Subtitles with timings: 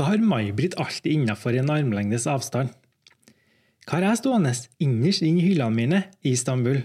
[0.00, 2.70] Hva har May-Britt alltid innafor en armlengdes avstand?
[3.84, 6.78] Hva har jeg stående innerst inn i hyllene mine i Istanbul?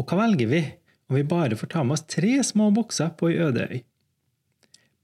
[0.00, 0.62] Og hva velger vi
[1.10, 3.82] om vi bare får ta med oss tre små bokser på ei øde øy?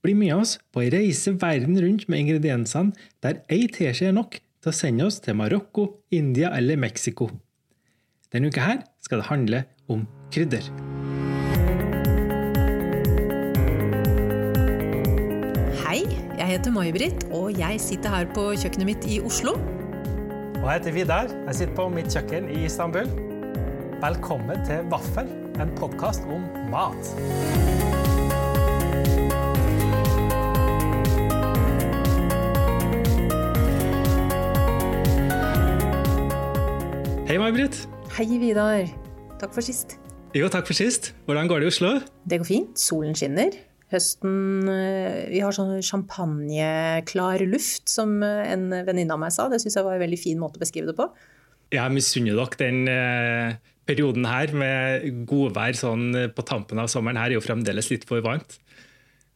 [0.01, 4.39] Bli med oss på ei reise verden rundt med ingrediensene der ei teskje er nok
[4.41, 7.29] til å sende oss til Marokko, India eller Mexico.
[8.33, 10.65] Denne uka her skal det handle om krydder.
[16.53, 19.55] Jeg heter May-Britt, og jeg sitter her på kjøkkenet mitt i Oslo.
[20.59, 21.31] Og jeg heter Vidar.
[21.47, 23.09] Jeg sitter på mitt kjøkken i Istanbul.
[24.03, 25.31] Velkommen til Vaffel,
[25.63, 27.09] en podkast om mat.
[37.25, 37.81] Hei, May-Britt.
[38.13, 38.85] Hei, Vidar.
[39.41, 39.97] Takk for sist.
[40.37, 41.15] Jo, takk for sist.
[41.25, 41.95] Hvordan går det i Oslo?
[42.29, 42.77] Det går fint.
[42.77, 43.57] Solen skinner.
[43.93, 49.47] Høsten eh, Vi har sånn champagneklar luft, som eh, en venninne av meg sa.
[49.51, 51.07] Det syns jeg var en veldig fin måte å beskrive det på.
[51.73, 53.55] Jeg misunner dere den eh,
[53.89, 57.19] perioden her med godvær sånn på tampen av sommeren.
[57.21, 58.59] Her er jo fremdeles litt for varmt.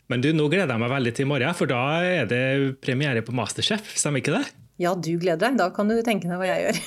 [0.08, 2.44] Men du, nå gleder jeg meg veldig til i morgen, for da er det
[2.83, 4.45] premiere på Masterchef, stemmer ikke det?
[4.78, 5.56] Ja, du gleder deg.
[5.58, 6.80] Da kan du tenke deg hva jeg gjør.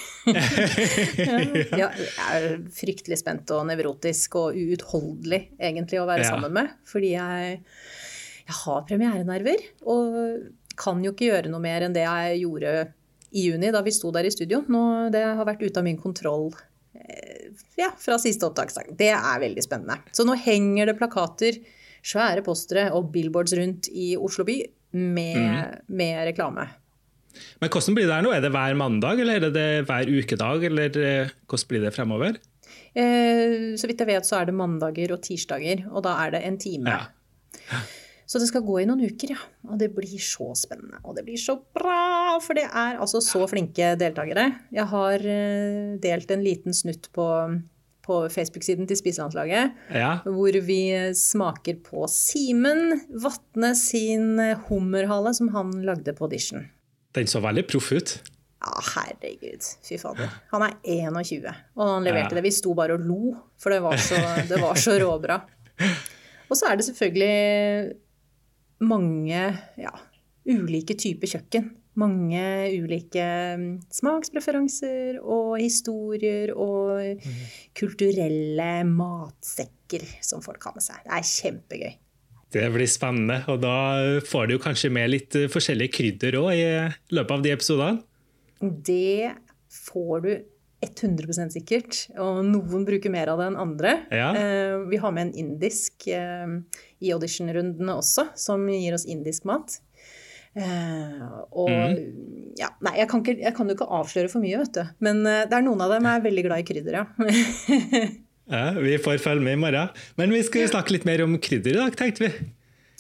[1.81, 6.31] ja, jeg er fryktelig spent og nevrotisk og uutholdelig egentlig å være Ja.
[6.37, 6.71] sammen med.
[6.87, 7.59] Fordi jeg,
[8.47, 9.65] jeg har premierenerver.
[9.91, 10.17] Og
[10.81, 12.75] kan jo ikke gjøre noe mer enn det jeg gjorde
[13.35, 14.63] i juni da vi sto der i studio.
[14.71, 16.49] Nå, det har vært ute av min kontroll
[16.95, 18.95] eh, ja, fra siste opptaksdag.
[18.99, 19.99] Det er veldig spennende.
[20.15, 21.59] Så nå henger det plakater,
[22.07, 24.61] svære postere og billboards rundt i Oslo by
[24.95, 26.65] med, med reklame.
[27.61, 28.35] Men hvordan blir det her nå?
[28.35, 32.41] Er det hver mandag, eller er det hver ukedag, eller eh, hvordan blir det fremover?
[32.95, 36.45] Eh, så vidt jeg vet, så er det mandager og tirsdager, og da er det
[36.47, 36.95] en time.
[36.95, 37.83] Ja.
[38.31, 39.41] Så det skal gå i noen uker, ja.
[39.67, 41.01] Og det blir så spennende.
[41.03, 42.39] Og det blir så bra!
[42.43, 44.47] For det er altså så flinke deltakere.
[44.71, 47.27] Jeg har eh, delt en liten snutt på,
[48.07, 49.75] på Facebook-siden til Spiselandslaget.
[49.91, 50.13] Ja.
[50.23, 50.83] Hvor vi
[51.19, 54.39] smaker på Simen Vatne sin
[54.69, 56.69] hummerhale som han lagde på audition.
[57.17, 58.13] Den så veldig proff ut.
[58.61, 59.65] Ja, herregud.
[59.87, 60.29] Fy fader.
[60.53, 62.37] Han er 21, og han leverte Ja.
[62.39, 62.45] det.
[62.45, 64.19] Vi sto bare og lo, for det var så,
[64.51, 65.41] det var så råbra.
[66.51, 67.97] Og så er det selvfølgelig
[68.85, 69.43] mange
[69.81, 69.93] ja,
[70.49, 71.71] ulike typer kjøkken.
[72.01, 72.43] Mange
[72.81, 73.25] ulike
[73.59, 77.19] mm, smakspreferanser og historier og
[77.77, 81.01] kulturelle matsekker som folk har med seg.
[81.05, 81.93] Det er kjempegøy.
[82.51, 83.75] Det blir spennende, og da
[84.27, 86.65] får du kanskje med litt eh, forskjellige krydder òg i
[87.15, 88.01] løpet av de episodene.
[88.61, 89.31] Det
[89.71, 90.33] får du
[90.81, 93.95] 100% sikkert, og noen bruker mer av det enn andre.
[94.11, 94.31] Ja.
[94.35, 96.57] Eh, Vi har med en indisk eh,
[97.05, 99.79] i auditionrundene også, som gir oss indisk mat.
[100.59, 101.99] Eh, og mm.
[102.59, 104.97] ja, Nei, jeg kan, ikke, jeg kan jo ikke avsløre for mye, vet du.
[105.05, 107.07] Men eh, det er noen av dem er veldig glad i krydder, ja.
[108.51, 109.93] Ja, vi får følge med i morgen.
[110.19, 112.31] Men vi skal snakke litt mer om krydder i dag, tenkte vi.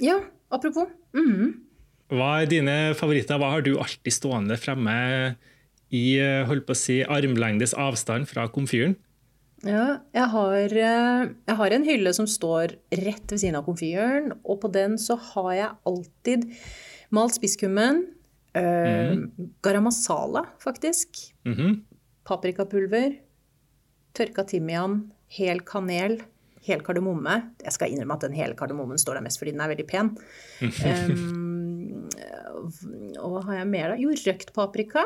[0.06, 0.88] ja, apropos.
[1.16, 1.50] Mhm.
[2.11, 3.38] Hva er dine favoritter?
[3.38, 4.94] Hva har du alltid stående fremme
[5.94, 8.97] i eh, holdt på å si, armlengdes avstand fra komfyren?
[9.62, 14.33] Ja, jeg har, eh, jeg har en hylle som står rett ved siden av komfyren,
[14.43, 16.47] og på den så har jeg alltid
[17.15, 18.06] malt spisskummen,
[18.55, 19.15] eh,
[19.62, 21.83] garam masala faktisk, Mhm.
[22.27, 23.19] paprikapulver,
[24.15, 26.19] tørka timian, hel kanel,
[26.67, 27.37] hel kardemomme.
[27.65, 30.11] Jeg skal innrømme at den hele kardemommen står der mest fordi den er veldig pen.
[30.61, 32.09] Um,
[33.23, 33.99] og hva har jeg mer da?
[34.01, 35.05] Jo, røkt paprika.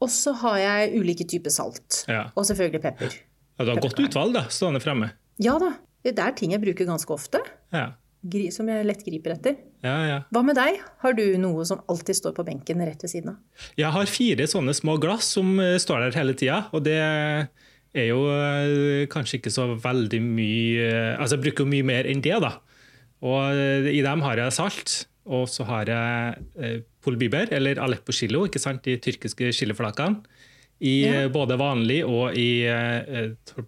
[0.00, 2.04] Og så har jeg ulike typer salt.
[2.08, 2.28] Ja.
[2.38, 3.16] Og selvfølgelig pepper.
[3.58, 5.10] Ja, du har godt utvalg da, stående fremme.
[5.40, 5.74] Ja da,
[6.06, 7.42] det er ting jeg bruker ganske ofte,
[7.76, 7.90] Ja.
[8.24, 9.58] gri- som jeg lett griper etter.
[9.84, 10.16] Ja, ja.
[10.32, 10.78] Hva med deg?
[11.04, 13.36] Har du noe som alltid står på benken rett ved siden av?
[13.76, 16.96] Jeg har fire sånne små glass som eh, står der hele tida, og det
[17.96, 22.22] er jo eh, kanskje ikke så veldig mye eh, Altså, jeg bruker mye mer enn
[22.24, 22.56] det, da.
[23.26, 24.94] Og eh, i dem har jeg salt,
[25.30, 30.22] og så har jeg polbiber, eller Aleppo chilo, ikke sant, de tyrkiske chiliflakene.
[30.80, 31.26] I Ja.
[31.28, 32.64] både vanlig og i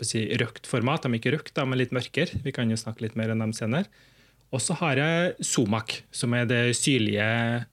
[0.09, 1.05] si, røkt format.
[1.05, 2.41] De er ikke røkt, de er litt mørkere.
[2.41, 3.85] Vi kan jo snakke litt mer om dem senere.
[4.49, 7.67] Og så har jeg sumak, som er det syrlige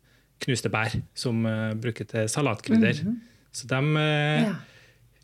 [0.44, 3.00] knuste bær, som uh, bruker til salatkrydder.
[3.56, 4.53] Så de uh, Ja.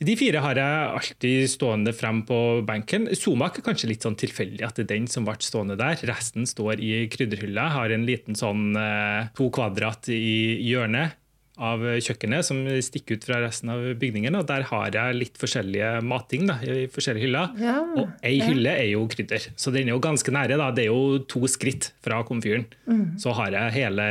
[0.03, 2.37] De fire har jeg alltid stående frem på
[2.67, 3.07] benken.
[3.15, 6.01] Somak er kanskje litt sånn tilfeldig at det er den som ble stående der.
[6.09, 7.69] Resten står i krydderhylla.
[7.77, 11.21] Har en liten sånn eh, to kvadrat i hjørnet.
[11.55, 14.35] av kjøkkenet som stikker ut fra resten av bygningen.
[14.35, 17.53] og Der har jeg litt forskjellige mating da, i forskjellige hyller.
[17.63, 18.49] Ja, og ei ja.
[18.49, 20.57] hylle er jo krydder, så den er jo ganske nære.
[20.59, 22.67] da, Det er jo to skritt fra komfyren.
[22.83, 23.15] Mm.
[23.23, 24.09] Så har jeg hele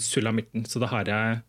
[0.00, 0.64] sulamitten.
[0.64, 1.42] Så da har jeg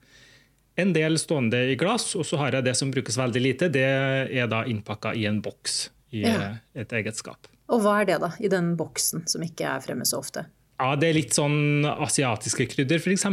[0.82, 3.70] en del stående i glass, og så har jeg det som brukes veldig lite.
[3.74, 6.56] Det er da innpakka i en boks i Ja.
[6.76, 7.48] et eget skap.
[7.70, 10.46] Og hva er det, da, i den boksen som ikke er fremme så ofte?
[10.80, 13.26] Ja, Det er litt sånn asiatiske krydder, f.eks.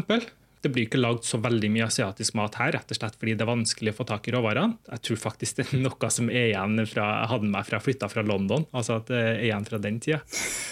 [0.65, 3.45] Det blir ikke lagd så veldig mye asiatisk mat her, rett og slett fordi det
[3.45, 4.75] er vanskelig å få tak i råvarene.
[4.91, 7.79] Jeg tror faktisk det er noe som er igjen fra, jeg hadde med meg fra
[7.85, 8.67] flytta fra London.
[8.75, 10.21] altså at det er igjen fra den tida.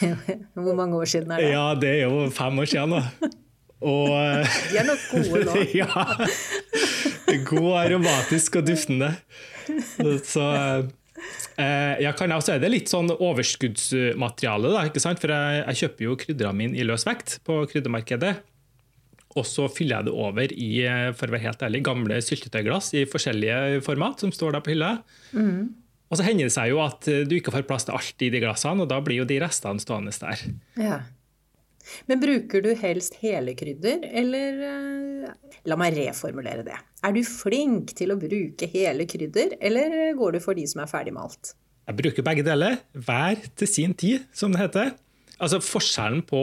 [0.59, 1.53] Hvor mange år siden er det?
[1.53, 3.03] Ja, det er jo fem år siden nå.
[3.84, 4.10] Og
[4.72, 5.64] De er nok gode nå.
[5.76, 5.88] ja.
[7.44, 9.10] God, aromatisk og duftende.
[10.25, 10.44] Så
[11.58, 15.22] eh, ja, kan jeg også, er det litt sånn overskuddsmateriale, da, ikke sant?
[15.22, 18.34] For jeg, jeg kjøper jo krydderne mine i løs vekt på kryddermarkedet.
[19.34, 22.92] Og så fyller jeg det over i eh, for å være helt ærlig, gamle syltetøyglass
[23.00, 24.92] i forskjellige format som står der på hylla.
[26.12, 28.38] Og så hender det seg jo at du ikke får plass til alt i de
[28.44, 30.44] glassene, og da blir jo de restene stående der.
[30.78, 30.98] Ja.
[32.10, 35.34] Men bruker du helst hele krydder, eller eh,
[35.69, 36.76] La meg reformulere det.
[37.04, 40.90] Er du flink til å bruke hele krydder, eller går du for de som er
[40.90, 41.54] ferdigmalt?
[41.84, 44.92] Jeg bruker begge deler, hver til sin tid, som det heter.
[45.38, 46.42] Altså Forskjellen på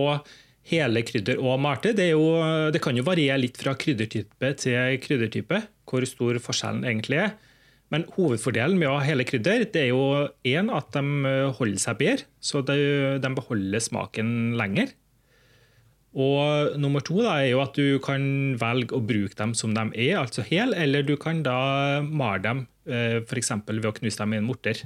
[0.72, 2.26] hele krydder og malte det, jo,
[2.74, 7.34] det kan jo variere litt fra kryddertype til kryddertype, hvor stor forskjellen egentlig er.
[7.92, 11.98] Men hovedfordelen med å ha hele krydder det er jo en, at de holder seg
[12.00, 14.94] bedre, så de beholder smaken lenger.
[16.12, 18.24] Og nummer to da, er jo at du kan
[18.60, 22.66] velge å bruke dem som de er, altså hel, eller du kan da male dem,
[23.30, 23.54] f.eks.
[23.70, 24.82] ved å knuse dem i en morter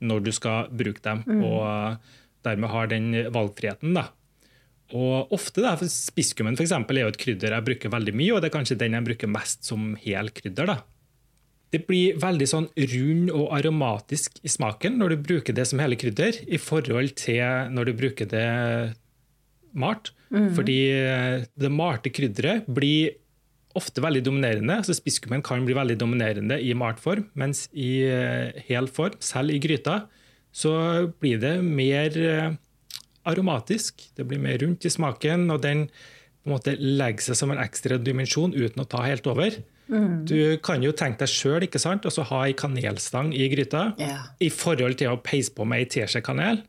[0.00, 2.00] når du skal bruke dem, og
[2.46, 3.92] dermed har den valgfriheten.
[3.98, 4.06] da.
[4.96, 8.32] Og ofte da, for Spisskummen for eksempel, er jo et krydder jeg bruker veldig mye,
[8.34, 10.72] og det er kanskje den jeg bruker mest som hel krydder.
[10.72, 10.80] da.
[11.70, 15.98] Det blir veldig sånn rund og aromatisk i smaken når du bruker det som hele
[16.00, 18.48] krydder, i forhold til når du bruker det
[19.74, 20.12] malt.
[20.30, 20.76] Fordi
[21.58, 23.16] det malte krydderet blir
[23.78, 24.80] ofte veldig dominerende.
[24.80, 29.54] altså Spisskummen kan bli veldig dominerende i malt form, mens i eh, hel form, selv
[29.54, 30.04] i gryta,
[30.50, 30.72] så
[31.22, 32.56] blir det mer eh,
[33.30, 34.02] aromatisk.
[34.16, 35.86] Det blir mer rundt i smaken, og den
[36.40, 39.60] på en måte legger seg som en ekstra dimensjon uten å ta helt over.
[39.90, 44.28] Du kan jo tenke deg sjøl å ha ei kanelstang i gryta Yeah.
[44.38, 46.62] i forhold til å peise på med ei teskje kanel.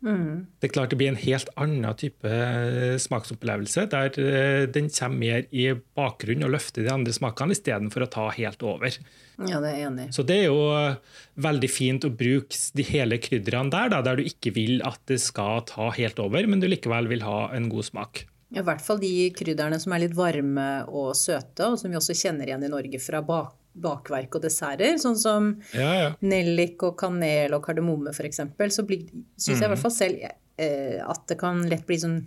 [0.00, 5.20] Det er klart det blir en helt annen type eh, smaksopplevelse, der eh, den kommer
[5.20, 8.96] mer i bakgrunnen og løfter de andre smakene istedenfor å ta helt over.
[9.44, 10.08] ja, det er enig.
[10.16, 10.96] Så det er jo eh,
[11.36, 15.20] veldig fint å bruke de hele krydderne der, da, der du ikke vil at det
[15.20, 18.24] skal ta helt over, men du likevel vil ha en god smak.
[18.50, 22.16] I hvert fall de krydderne som er litt varme og søte, og som vi også
[22.16, 26.08] kjenner igjen i Norge fra bak bakverk og desserter, sånn som Ja, ja.
[26.26, 31.22] nellik og kanel og kardemomme f.eks., så syns jeg i hvert fall selv eh, at
[31.30, 32.18] det kan lett bli sånn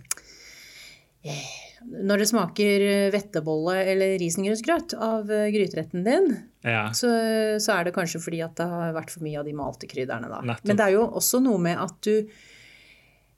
[1.26, 1.44] eh,
[1.84, 6.32] Når det smaker vettebolle eller risengrynsgrøt av eh, gryteretten din,
[6.64, 6.88] ja.
[6.96, 7.12] så,
[7.60, 10.32] så er det kanskje fordi at det har vært for mye av de malte krydderne
[10.32, 10.40] da.
[10.40, 10.68] Nettopp.
[10.70, 12.50] Men det er jo også noe med at du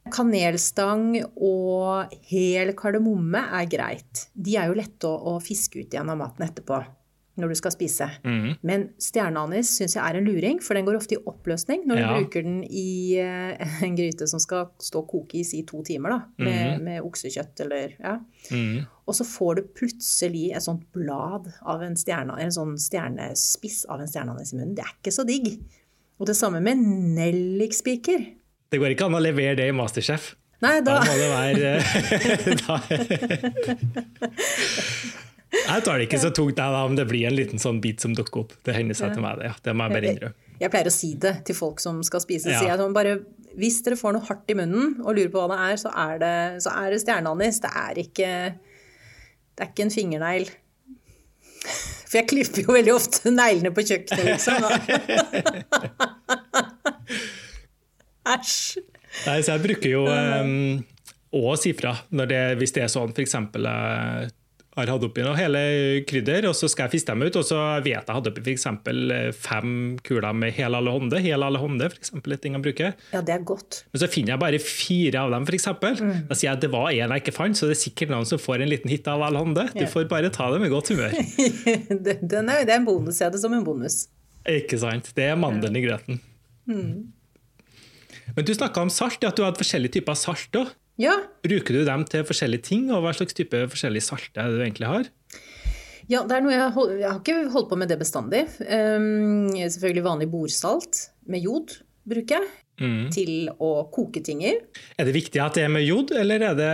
[0.07, 4.29] Kanelstang og hel kardemomme er greit.
[4.39, 6.79] De er jo lette å, å fiske ut igjen av maten etterpå
[7.37, 8.07] når du skal spise.
[8.25, 8.55] Mm.
[8.65, 12.07] Men stjerneanis syns jeg er en luring, for den går ofte i oppløsning når Ja.
[12.09, 16.09] du bruker den i eh, en gryte som skal stå og koke i to timer,
[16.17, 18.15] da, med, med oksekjøtt eller ja.
[18.51, 18.87] Mm.
[19.07, 24.01] Og så får du plutselig et sånt blad av en stjerne, en sånn stjernespiss av
[24.01, 24.75] en stjerneanis i munnen.
[24.75, 25.53] Det er ikke så digg.
[26.19, 28.25] Og det samme med nellikspiker.
[28.73, 30.33] Det går ikke an å levere det i Masterchef.
[30.65, 31.85] Nei, Da da må det være eh.
[35.55, 38.15] Jeg tar det ikke så tungt da, om det blir en liten sånn bit som
[38.17, 38.53] dukker opp.
[38.67, 39.53] Det hender seg til meg, det.
[39.53, 40.35] Ja, det må jeg bare innrømme.
[40.57, 42.51] Jeg pleier å si det til folk som skal spise.
[42.51, 42.63] Ja.
[42.65, 43.19] jeg sånn, bare,
[43.57, 46.15] Hvis dere får noe hardt i munnen og lurer på hva det er, så er
[46.23, 47.61] det, så er det stjerneanis.
[47.65, 48.31] Det er ikke
[49.57, 50.49] Det er ikke en fingernegl.
[52.07, 54.61] For jeg klipper jo veldig ofte neglene på kjøkkenet, liksom.
[58.37, 58.83] Æsj.
[59.27, 60.85] Nei, så jeg bruker jo um,
[61.37, 63.35] å si fra hvis det er sånn f.eks.
[64.85, 65.61] jeg har hatt oppi noe hele
[66.05, 68.67] krydder, og så skal jeg fiske dem ut, og så vet jeg hadde oppi f.eks.
[69.41, 69.71] fem
[70.05, 71.61] kuler med hel alle hånde, hel alle
[71.95, 72.13] f.eks.
[72.13, 72.93] et ting jeg bruker.
[73.15, 73.79] Ja, det er godt.
[73.95, 75.65] Men så finner jeg bare fire av dem, f.eks.
[76.29, 78.29] Da sier jeg at det var en jeg ikke fant, så det er sikkert noen
[78.29, 79.65] som får en liten hit av alle hånde.
[79.79, 81.17] Du får bare ta det med godt humør.
[82.07, 83.21] Det- Den er, det er en bonus.
[83.25, 84.03] Jeg det som en bonus.
[84.47, 85.09] Ikke sant?
[85.17, 86.21] Det er mandelen i grøten.
[88.37, 90.73] Men du snakka om salt, at du hadde forskjellige typer salt òg.
[91.01, 91.13] Ja,
[91.45, 94.65] Bruker du dem til forskjellige ting, og hva slags type forskjellige salter er det du
[94.65, 95.11] egentlig har?
[96.07, 98.45] Ja, det er noe jeg, hold, jeg har ikke holdt på med det bestandig.
[98.63, 101.75] Um, selvfølgelig vanlig bordsalt med jod
[102.07, 102.53] bruker jeg.
[102.77, 103.07] Mm.
[103.09, 104.51] Til å koke ting i.
[105.01, 106.73] Er det viktig at det er med jod, eller er det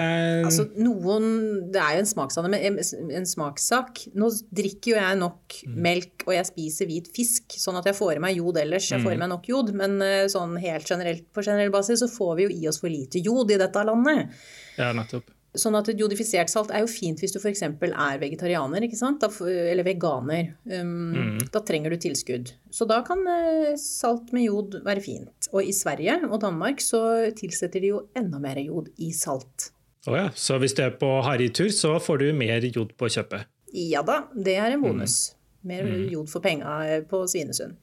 [0.48, 1.28] Altså, noen
[1.70, 2.80] Det er jo en smakssak, men
[3.14, 5.76] en smakssak Nå drikker jo jeg nok mm.
[5.86, 8.90] melk, og jeg spiser hvit fisk, sånn at jeg får i meg jod ellers.
[8.90, 9.22] Jeg får i mm.
[9.22, 12.56] meg nok jod, men eh, sånn helt generelt, på generell basis så får vi jo
[12.56, 14.34] i oss for lite jod i dette landet.
[14.80, 15.30] Ja, nettopp.
[15.52, 17.60] Sånn at Jodifisert salt er jo fint hvis du f.eks.
[17.66, 20.54] er vegetarianer eller veganer.
[20.64, 21.42] Um, mm.
[21.52, 22.54] Da trenger du tilskudd.
[22.72, 25.50] Så da kan uh, salt med jod være fint.
[25.52, 27.02] Og i Sverige og Danmark så
[27.36, 29.68] tilsetter de jo enda mer jod i salt.
[30.08, 30.30] Oh ja.
[30.34, 33.44] Så hvis du er på harrytur, så får du mer jod på kjøpet?
[33.76, 35.34] Ja da, det er en bonus.
[35.36, 35.68] Mm.
[35.68, 36.06] Mer mm.
[36.16, 36.80] jod for penga
[37.12, 37.76] på Svinesund.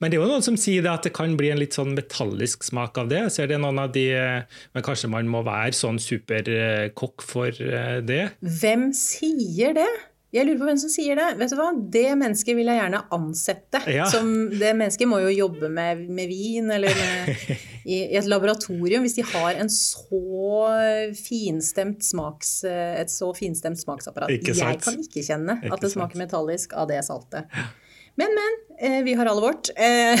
[0.00, 2.66] Men det er jo noen som sier at det kan bli en litt sånn metallisk
[2.66, 3.24] smak av det.
[3.34, 4.06] Ser det noen av de,
[4.74, 8.22] Men kanskje man må være sånn superkokk for eh, det?
[8.42, 9.90] Hvem sier det?
[10.28, 11.26] Jeg lurer på hvem som sier det.
[11.40, 11.70] Vet du hva?
[11.96, 13.80] Det mennesket vil jeg gjerne ansette.
[13.88, 14.04] Ja.
[14.12, 17.30] Som, det mennesket må jo jobbe med, med vin eller med,
[17.88, 19.06] i, i, et laboratorium.
[19.06, 20.20] Hvis de har en så
[21.16, 24.28] finstemt smaks, et så finstemt smaksapparat.
[24.36, 27.48] Jeg kan ikke kjenne ikke at det smaker metallisk av det saltet.
[28.18, 28.56] Men, men.
[28.80, 29.70] Eh, vi har alle vårt.
[29.76, 30.18] Eh,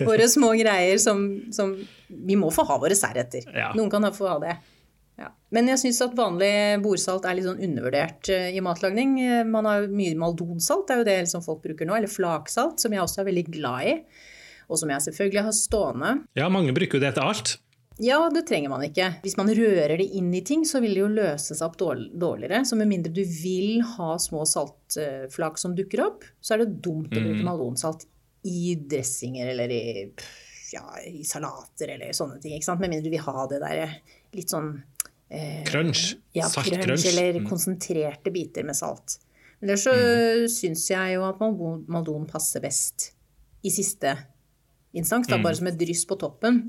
[0.08, 1.74] våre små greier som, som,
[2.06, 3.48] Vi må få ha våre særheter.
[3.50, 3.72] Ja.
[3.74, 4.54] Noen kan få ha det.
[5.18, 5.30] Ja.
[5.54, 9.16] Men jeg syns at vanlig bordsalt er litt sånn undervurdert eh, i matlagning.
[9.50, 11.98] Man har mye maldonsalt, det er jo det liksom folk bruker nå.
[11.98, 13.98] Eller flaksalt, som jeg også er veldig glad i.
[14.70, 16.14] Og som jeg selvfølgelig har stående.
[16.38, 17.56] Ja, mange bruker jo det til alt.
[18.02, 19.06] Ja, det trenger man ikke.
[19.22, 22.64] Hvis man rører det inn i ting, så vil det jo løse seg opp dårligere.
[22.66, 27.14] Så med mindre du vil ha små saltflak som dukker opp, så er det dumt
[27.14, 27.46] å bruke mm.
[27.46, 28.08] malonsalt
[28.50, 29.84] i dressinger eller i,
[30.74, 32.58] ja, i, salater eller sånne ting.
[32.58, 32.82] ikke sant?
[32.82, 33.84] Med mindre du vil ha det der
[34.34, 34.74] litt sånn
[35.30, 36.16] eh, Crunch.
[36.34, 37.06] Ja, crunch.
[37.12, 37.48] Eller mm.
[37.48, 39.20] konsentrerte biter med salt.
[39.60, 40.48] Men ellers så mm.
[40.50, 43.12] syns jeg jo at maldon passer best
[43.64, 44.18] i siste
[44.94, 45.46] instans, da, mm.
[45.46, 46.64] bare som et dryss på toppen.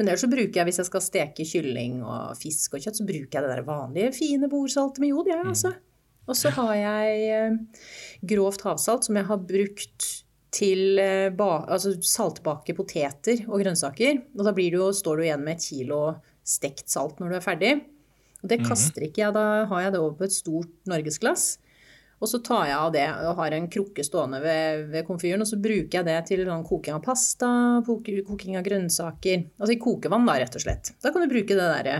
[0.00, 3.04] Men ellers så bruker jeg, hvis jeg skal steke kylling og fisk og kjøtt, så
[3.04, 5.74] bruker jeg det der vanlige, fine bordsaltet med jod, jeg, ja, altså.
[6.24, 7.84] Og så har jeg eh,
[8.32, 10.06] grovt havsalt som jeg har brukt
[10.56, 14.22] til eh, altså saltbake poteter og grønnsaker.
[14.38, 16.00] Og da jo, står du igjen med et kilo
[16.46, 17.74] stekt salt når du er ferdig.
[18.40, 18.70] Og det mhm.
[18.70, 21.58] kaster ikke jeg, da har jeg det over på et stort norgesglass.
[22.20, 25.48] Og så tar jeg av det og har en krukke stående ved, ved komfyren, og
[25.48, 27.50] så bruker jeg det til sånn koking av pasta,
[27.86, 29.46] koking av grønnsaker.
[29.56, 30.92] Altså i kokevann, da, rett og slett.
[31.00, 31.98] Da kan du bruke det derre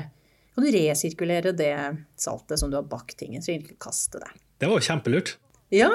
[0.51, 1.75] Kan du resirkulere det
[2.21, 4.29] saltet som du har bakt ting i, så ikke kaste det.
[4.61, 5.39] Det var jo kjempelurt.
[5.73, 5.89] Ja.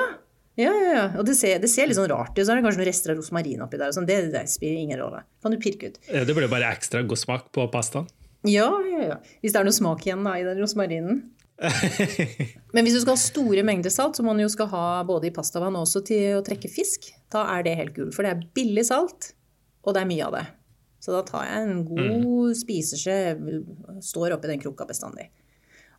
[0.55, 1.08] Ja, ja, ja.
[1.20, 2.41] Og det ser, det ser, litt sånn rart ut.
[2.41, 3.91] Så er det kanskje noen rester av rosmarin oppi der.
[3.94, 4.08] Sånn.
[4.08, 5.25] Det, det, spiller ingen rolle.
[5.44, 6.00] Kan du pirke ut.
[6.08, 8.08] Det blir bare ekstra god smak på pastaen.
[8.48, 9.17] Ja, ja, ja.
[9.44, 11.22] Hvis det er noe smak igjen da, i den rosmarinen.
[12.75, 15.35] Men hvis du skal ha store mengder salt, som man jo skal ha både i
[15.35, 18.12] pastavann og også til å trekke fisk, da er det helt gull.
[18.15, 19.31] For det er billig salt,
[19.85, 20.45] og det er mye av det.
[21.05, 22.53] Så da tar jeg en god mm.
[22.57, 23.17] spiseskje,
[24.03, 25.29] står oppi den krukka bestandig.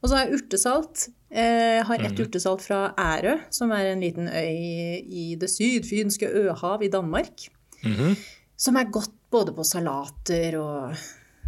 [0.03, 1.07] Og så har jeg urtesalt.
[1.33, 2.25] Jeg har ett mm.
[2.27, 7.49] urtesalt fra Ærø, som er en liten øy i det sydfynske øhav i Danmark.
[7.83, 8.17] Mm -hmm.
[8.57, 10.95] Som er godt både på salater og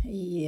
[0.05, 0.45] i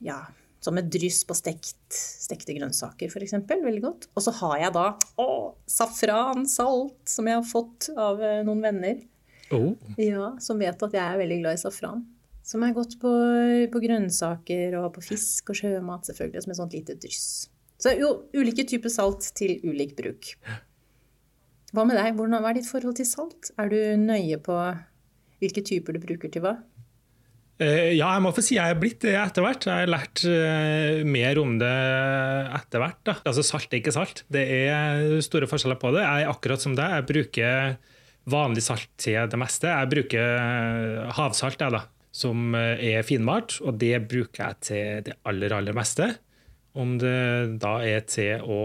[0.00, 0.18] ja,
[0.66, 3.36] som et dryss på stekt, stekte grønnsaker, f.eks.
[3.46, 4.08] Veldig godt.
[4.14, 4.86] Og så har jeg da
[5.22, 5.28] å,
[5.70, 9.00] safransalt, som jeg har fått av eh, noen venner.
[9.54, 9.72] Oh.
[10.00, 12.04] Ja, Som vet at jeg er veldig glad i safran.
[12.46, 13.10] Som er godt på,
[13.72, 17.28] på grønnsaker og på fisk og sjømat, selvfølgelig, som et sånt lite dryss.
[17.82, 20.32] Så jo, ulike typer salt til ulik bruk.
[21.74, 22.14] Hva med deg?
[22.16, 23.50] Hvordan, hva er ditt forhold til salt?
[23.60, 24.54] Er du nøye på
[25.42, 26.56] hvilke typer du bruker til hva?
[27.56, 29.64] Eh, ja, jeg må få si jeg er blitt det etter hvert.
[29.64, 31.72] Jeg har lært uh, mer om det
[32.58, 33.12] etter hvert.
[33.22, 34.24] Altså, salt er ikke salt.
[34.32, 36.04] Det er store forskjeller på det.
[36.04, 36.98] Jeg er akkurat som deg.
[36.98, 37.78] Jeg bruker
[38.28, 39.70] vanlig salt til det meste.
[39.70, 45.16] Jeg bruker eh, havsalt, jeg, da, som er finmalt, og det bruker jeg til det
[45.30, 46.10] aller, aller meste.
[46.76, 47.16] Om det
[47.62, 48.60] da er til å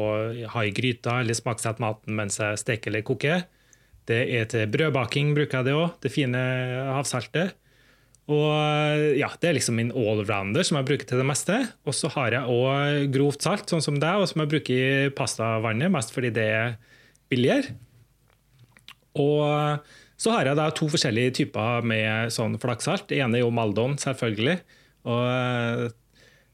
[0.52, 3.46] ha i gryta eller smaksette maten mens jeg steker eller koker.
[4.10, 5.94] Det er til brødbaking, bruker jeg det òg.
[6.04, 6.42] Det fine
[6.98, 7.56] havsaltet.
[8.32, 11.58] Og ja, Det er liksom min allrounder som jeg bruker til det meste.
[11.84, 15.14] Og så har jeg òg grovt salt, sånn som deg, og som jeg bruker i
[15.16, 16.78] pastavannet, mest fordi det er
[17.32, 17.76] billigere.
[19.20, 19.82] Og
[20.22, 23.10] så har jeg da to forskjellige typer med sånn flaksalt.
[23.10, 24.60] Det ene er jo Maldon, selvfølgelig.
[25.10, 25.92] Og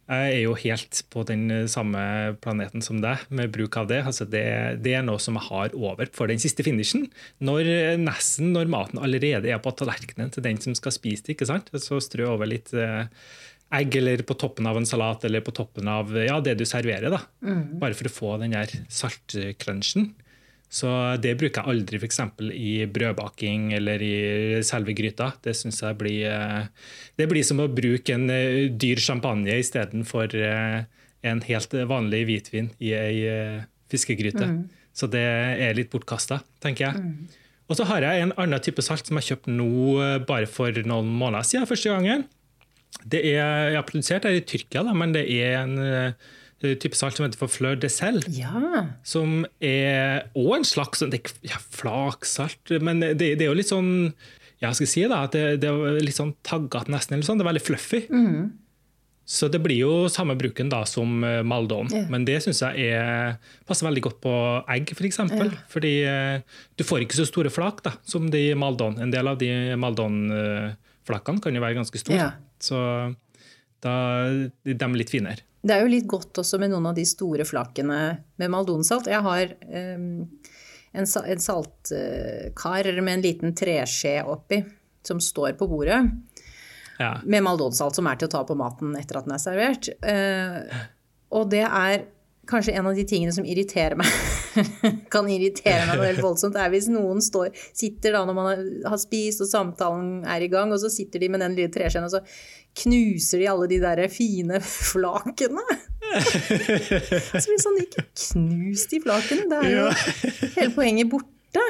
[0.07, 2.01] jeg er jo helt på den samme
[2.43, 3.99] planeten som deg med bruk av det.
[4.07, 4.45] Altså det,
[4.85, 7.09] det, er noe som jeg har over for den siste finishen.
[7.43, 7.67] Når,
[7.99, 11.35] nesten når maten allerede er på tallerkenen til den som skal spise det.
[11.35, 11.67] ikke sant?
[11.83, 13.11] Så strø over litt eh,
[13.75, 17.11] egg eller på toppen av en salat eller på toppen av ja, det du serverer.
[17.11, 17.19] da.
[17.43, 17.75] Mm.
[17.81, 20.13] Bare for å få den der saltcrunchen.
[20.67, 20.89] Så
[21.23, 22.19] det bruker jeg aldri f.eks.
[22.51, 24.15] i brødbaking eller i
[24.67, 25.29] selve gryta.
[25.43, 26.67] Det syns jeg blir eh,
[27.15, 30.81] Det blir som å bruke en eh, dyr champagne istedenfor eh,
[31.27, 33.19] en helt vanlig hvitvin i ei
[33.91, 34.43] fiskegryte.
[34.43, 34.63] Mm.
[34.95, 36.99] Så det er litt bortkasta, tenker jeg.
[37.01, 37.45] Mm.
[37.67, 39.69] Og så har jeg en annen type salt som jeg kjøpte nå
[40.27, 42.25] bare for noen måneder siden første gangen.
[43.03, 45.75] Det er, jeg har produsert her i Tyrkia, da, men det er en
[46.57, 48.21] type salt som heter for fleur de sel.
[48.33, 48.87] Ja.
[49.05, 51.03] Som er òg en slags
[51.45, 53.91] ja, flaksalt, men det, det, er jo litt sånn
[54.57, 57.17] ja, skal jeg si da, at det, det er litt sånn taggete nesten.
[57.17, 58.01] eller sånn, Det er veldig fluffy.
[58.09, 58.47] Mm.
[59.27, 62.05] Så det blir jo samme bruken da som eh, Maldon, ja.
[62.07, 63.35] men det syns jeg er,
[63.67, 64.33] passer veldig godt på
[64.71, 64.97] egg, f.eks.
[65.01, 65.51] For eksempel.
[65.51, 65.63] ja.
[65.73, 68.95] Fordi eh, du får ikke så store flak da, som de Maldon.
[69.03, 69.51] En del av de
[69.83, 72.21] Maldon-flakene kan jo være ganske store.
[72.23, 72.29] Ja.
[72.63, 72.79] Så
[73.83, 73.97] da
[74.63, 75.43] de er litt finere.
[75.67, 77.99] Det er jo litt godt også med noen av de store flakene
[78.39, 79.09] med maldonsalt.
[79.11, 80.23] Jeg har um,
[80.95, 84.61] en, en saltkar med en liten treskje oppi
[85.07, 85.99] som står på bordet.
[86.97, 87.17] Ja.
[87.25, 89.89] Med maldonsalt som er til å ta på maten etter at den er servert.
[90.01, 90.85] Uh,
[91.35, 92.07] og det er
[92.47, 94.07] kanskje en av de tingene som irriterer meg
[95.13, 99.01] kan irritere meg noe helt voldsomt, er hvis noen står, sitter da når man har
[99.01, 102.13] spist og samtalen er i gang, og så sitter de med den lille treskjeen og
[102.17, 102.23] så
[102.83, 105.63] knuser de alle de der fine flakene.
[106.27, 109.89] så blir det sånn, ikke knus de flakene, det er jo
[110.59, 111.67] hele poenget borte.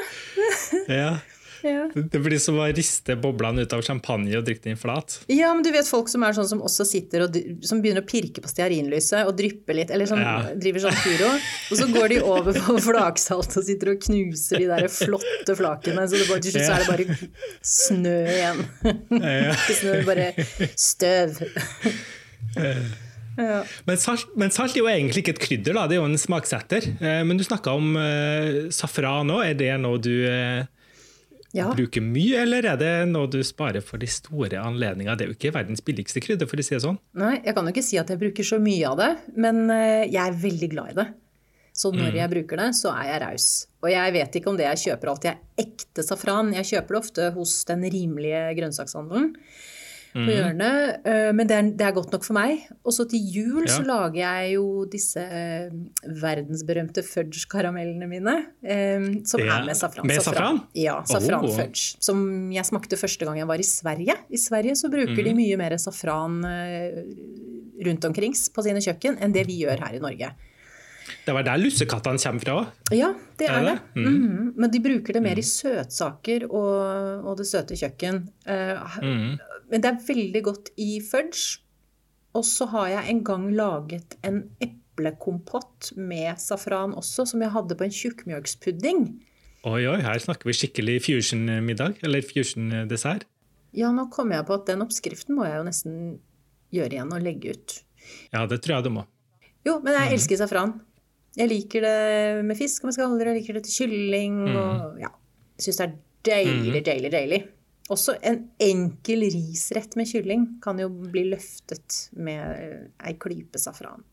[0.90, 1.16] ja.
[1.62, 1.88] Ja.
[1.94, 5.18] Det blir som å riste boblene ut av champagne og drikke den flat.
[5.30, 8.08] Ja, men du vet folk som er sånn som også sitter og som begynner å
[8.08, 10.52] pirke på stearinlyset og drypper litt, eller sånn, ja.
[10.54, 11.32] driver sånn pyro.
[11.72, 16.06] Og så går de over på flaksalt og sitter og knuser de der flotte flakene.
[16.06, 17.18] Så bare, til slutt så er det bare
[17.74, 18.64] snø igjen.
[19.18, 20.30] Ikke snø, bare
[20.78, 21.42] støv.
[23.38, 23.60] Ja.
[23.86, 25.86] Men, salt, men, salt, er jo egentlig ikke et krydder, da.
[25.86, 26.88] det er jo en smaksetter.
[26.98, 29.44] Eh, men du snakka om uh, safran òg.
[29.46, 30.66] Er det noe du uh,
[31.56, 31.68] ja.
[31.74, 35.16] bruker mye, eller er det noe du sparer for de store anledningene?
[35.18, 37.00] Det er jo ikke verdens billigste krydder, for å si det sånn.
[37.20, 40.04] Nei, jeg kan jo ikke si at jeg bruker så mye av det, men eh,
[40.10, 41.08] jeg er veldig glad i det.
[41.78, 42.18] Så når mm.
[42.18, 43.48] jeg bruker det, så er jeg raus.
[43.84, 46.54] Og jeg vet ikke om det jeg kjøper alltid er ekte safran.
[46.56, 49.28] Jeg kjøper det ofte hos den rimelige grønnsakshandelen
[50.18, 50.32] på mm.
[50.34, 51.06] hjørnet.
[51.08, 52.64] Eh, men det er, det er, godt nok for meg.
[52.82, 53.72] Og så til jul ja.
[53.76, 55.70] så lager jeg jo disse eh,
[56.22, 58.36] verdensberømte fudge-karamellene mine.
[58.62, 60.10] Eh, som er, er med safran.
[60.10, 60.60] Med safran?
[60.78, 61.96] Ja, safran-fudge.
[61.98, 62.04] Oh.
[62.10, 64.18] Som jeg smakte første gang jeg var i Sverige.
[64.28, 65.24] I Sverige så bruker mm.
[65.30, 66.42] de mye mer safran
[67.78, 70.34] rundt omkrings på sine kjøkken enn det vi gjør her i Norge.
[71.24, 72.56] Det var der lussekattene kommer fra?
[72.94, 73.74] Ja, det er, det.
[73.94, 74.00] det?
[74.00, 74.14] Mm.
[74.14, 74.52] Mm.
[74.56, 75.50] Men de bruker det mer i mm.
[75.50, 78.22] søtsaker og, og det søte kjøkken.
[78.48, 79.30] Uh, mm.
[79.68, 81.60] Men det er veldig godt i fudge.
[82.36, 87.76] Og så har jeg en gang laget en eplekompott med safran også, som jeg hadde
[87.78, 89.08] på en tjukkmjølkspudding.
[89.68, 93.26] Oi, oi, her snakker vi skikkelig fusion-middag, eller fusion-dessert.
[93.76, 95.96] Ja, nå kommer jeg på at den oppskriften må jeg jo nesten
[96.74, 97.78] gjøre igjen og legge ut.
[98.32, 99.04] Ja, det tror jeg du må.
[99.66, 100.14] Jo, men jeg mm.
[100.16, 100.76] elsker safran.
[101.38, 105.10] Jeg liker det med fisk og med skaller, jeg liker det til kylling og ja.
[105.58, 105.94] Jeg syns det er
[106.28, 106.84] deilig, mm.
[106.86, 107.40] deilig, deilig.
[107.88, 114.04] Også en enkel risrett med kylling kan jo bli løftet med ei klype safran.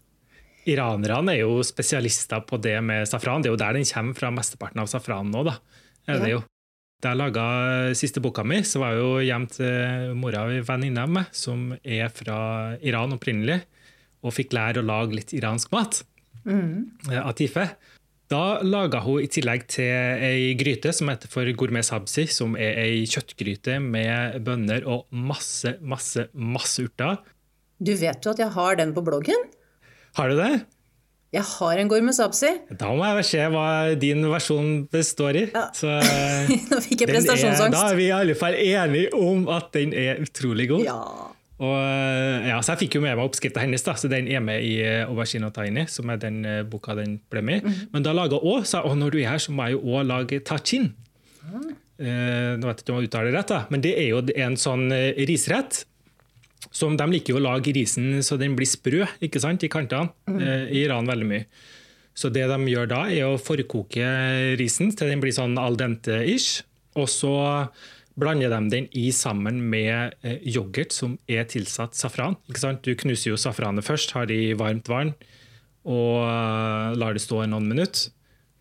[0.66, 3.44] Iranerne er jo spesialister på det med safran.
[3.44, 5.44] Det er jo der den kommer fra mesteparten av safranen nå.
[5.46, 5.60] da.
[6.08, 6.42] Er det jo.
[7.04, 7.46] Da jeg laga
[7.98, 11.68] siste boka mi, så var jeg jo hjem til mora og venninna av meg som
[11.84, 12.38] er fra
[12.82, 13.60] Iran opprinnelig,
[14.26, 16.00] og fikk lære å lage litt iransk mat.
[16.48, 16.96] Mm.
[17.22, 17.68] Atife.
[18.32, 19.86] Da laga hun i tillegg til
[20.26, 25.76] ei gryte som heter for gourmet sabsi, som er ei kjøttgryte med bønner og masse,
[25.82, 27.20] masse, masse urter.
[27.78, 29.46] Du vet jo at jeg har den på bloggen?
[30.18, 30.66] Har du det?
[31.36, 32.50] Jeg har en gourmet sabsi.
[32.80, 33.68] Da må jeg se hva
[34.00, 35.46] din versjon består i.
[35.52, 35.68] Ja.
[35.76, 35.92] Så,
[36.72, 37.76] Nå fikk jeg prestasjonsangst.
[37.76, 40.86] Da er vi i alle fall enige om at den er utrolig god.
[40.88, 41.02] Ja.
[41.56, 44.44] Og, eh, ja, så Jeg fikk jo med meg oppskrifta hennes, da, så den er
[44.44, 45.86] med i eh, Aubergine og Tiny.
[45.88, 47.88] som er den uh, boka den ble med mm -hmm.
[47.94, 50.39] Men da laga òg sa når du er her, så må jeg jo òg lage
[50.39, 50.94] tachin.
[51.54, 51.76] Mm.
[52.00, 54.22] Eh, nå vet jeg ikke om jeg uttaler det rett, da, men det er jo
[54.36, 54.91] en sånn
[55.28, 55.86] risrett.
[56.72, 60.10] Som De liker jo å lage risen så den blir sprø ikke sant, i kantene.
[60.28, 60.41] Mm.
[60.72, 61.46] I Iran veldig mye.
[62.13, 66.63] Så det de gjør da, er å forkoke risen til den blir sånn al dente-ish.
[66.96, 67.68] Og så
[68.19, 72.38] blander de den i sammen med eh, yoghurt som er tilsatt safran.
[72.84, 75.15] Du knuser jo safranet først, har det i varmt vann
[75.86, 78.10] og uh, lar det stå noen minutter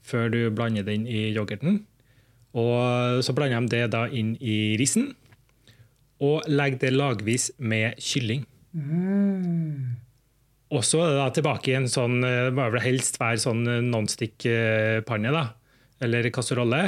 [0.05, 1.81] før du blander den i yoghurten.
[2.55, 5.15] Og Så blander de det da inn i risen
[6.23, 8.45] og legger det lagvis med kylling.
[8.77, 9.97] Mm.
[10.75, 13.65] Og så er det da tilbake i en sånn, det må vel helst være sånn
[13.89, 15.33] nonstick-panne.
[15.35, 15.45] da,
[16.05, 16.85] eller kasserolle.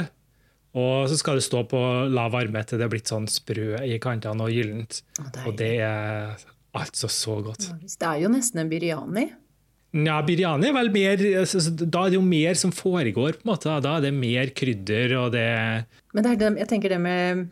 [0.77, 1.81] Og så skal det stå på
[2.13, 5.01] lav varme til det er blitt sånn sprø i kantene og gyllent.
[5.47, 6.37] Og det er
[6.77, 7.71] altså så godt.
[7.81, 9.25] Det er jo nesten en biryani.
[9.97, 13.51] Ja, biryani er vel mer altså, Da er det jo mer som foregår, på en
[13.53, 13.77] måte.
[13.81, 15.47] Da er det mer krydder, og det
[16.13, 17.47] Men det er det, jeg tenker det med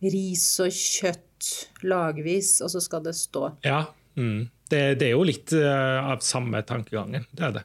[0.00, 1.50] ris og kjøtt
[1.84, 3.50] lagvis, og så skal det stå.
[3.66, 3.84] Ja.
[4.16, 4.48] Mm.
[4.70, 7.26] Det, det er jo litt eh, av samme tankegangen.
[7.34, 7.64] Det er det.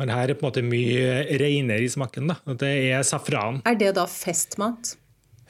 [0.00, 2.30] Men her er på en måte mye reinere i smaken.
[2.32, 2.56] da.
[2.56, 3.60] Det er safran.
[3.68, 4.94] Er det da festmat?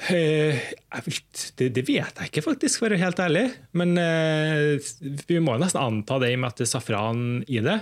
[0.08, 0.56] Eh,
[1.04, 1.18] vil,
[1.60, 3.42] det, det vet jeg ikke, faktisk, for å være helt ærlig.
[3.76, 4.90] Men eh,
[5.28, 7.76] vi må nesten anta det i og med at det er safran i det.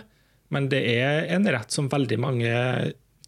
[0.55, 2.51] Men det er en rett som veldig mange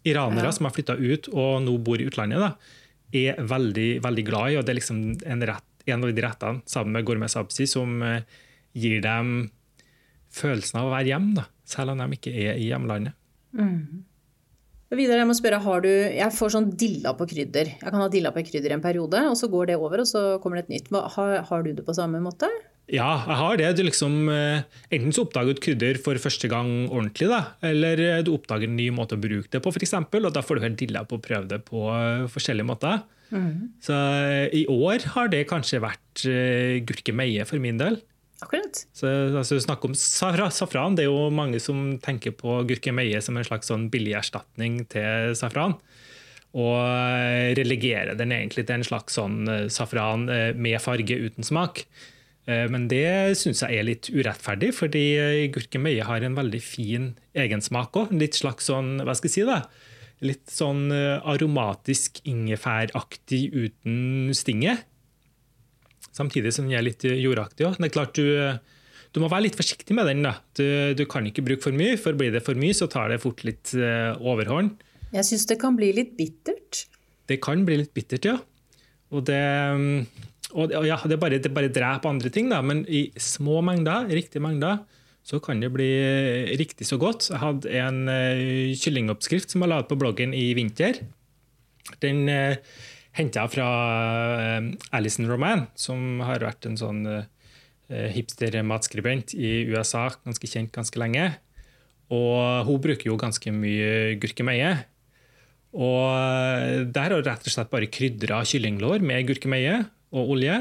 [0.03, 0.51] iranere Ja.
[0.57, 2.51] som har flytta ut og nå bor i utlandet, da,
[3.13, 4.57] er veldig, veldig glad i.
[4.59, 8.01] Og det er liksom en, rett, en av de rettene sammen med gourmet sabzi som
[8.05, 8.23] eh,
[8.73, 9.49] gir dem
[10.31, 13.15] følelsen av å være hjemme, da, selv om de ikke er i hjemlandet.
[14.91, 17.69] Og Videre, jeg må spørre, har du, jeg får sånn dilla på krydder.
[17.79, 20.09] Jeg kan ha dilla på krydder i en periode, og så går det over, og
[20.09, 20.91] så kommer det et nytt.
[21.15, 22.49] Har, har du det på samme måte?
[22.91, 23.69] Ja, jeg har det.
[23.77, 28.19] Du liksom, eh, enten så oppdager du krydder for første gang ordentlig, da, eller eh,
[28.27, 29.95] du oppdager en ny måte å bruke det på, f.eks.
[29.95, 32.99] Og da får du helt dilla på å prøve det på eh, forskjellige måter.
[33.79, 36.25] Så eh, i år har det kanskje vært
[36.83, 38.01] gurkemeie for min del.
[38.41, 38.85] Akkurat.
[38.97, 40.95] Så altså, Snakk om safra- safran.
[40.97, 45.35] Det er jo mange som tenker på gurkemeie som en slags sånn billig erstatning til
[45.37, 45.77] safran.
[46.51, 51.47] Og eh, relegerer den egentlig til en slags sånn eh, safran eh, med farge uten
[51.47, 51.85] smak.
[52.51, 55.01] Men det syns jeg er litt urettferdig, fordi
[55.53, 57.03] gurkemeie har en veldig fin
[57.37, 58.09] egensmak òg.
[58.17, 59.59] Litt slags sånn, hva skal jeg si da?
[60.25, 64.81] Litt sånn aromatisk ingefæraktig uten stinget.
[66.15, 67.79] Samtidig som den er litt jordaktig òg.
[67.79, 68.25] Det er klart du,
[69.11, 70.23] du må være litt forsiktig med den.
[70.27, 70.35] da.
[70.57, 70.65] Du,
[70.97, 73.43] du kan ikke bruke for mye, for blir det for mye, så tar det fort
[73.47, 74.75] litt uh, overhånd.
[75.11, 76.85] Jeg syns det kan bli litt bittert.
[77.27, 78.37] Det kan bli litt bittert, ja.
[79.11, 82.61] Og det, mm, og, og ja, det, bare, det bare dreper andre ting, da.
[82.63, 84.83] men i små mengder, riktige mengder,
[85.27, 85.91] så kan det bli
[86.59, 87.27] riktig så godt.
[87.29, 91.03] Jeg hadde en uh, kyllingoppskrift som jeg la ut på bloggen i vinter.
[92.03, 92.55] Den uh,
[93.17, 93.67] henta fra
[94.39, 97.23] uh, Alison Roman, som har vært en sånn uh,
[97.89, 101.31] hipster-matskribent i USA, ganske kjent ganske lenge.
[102.11, 104.75] Og hun bruker jo ganske mye gurkemeie.
[105.71, 109.77] Og eh, der har hun rett og slett bare krydra kyllinglår med gurkemeie
[110.11, 110.59] og olje.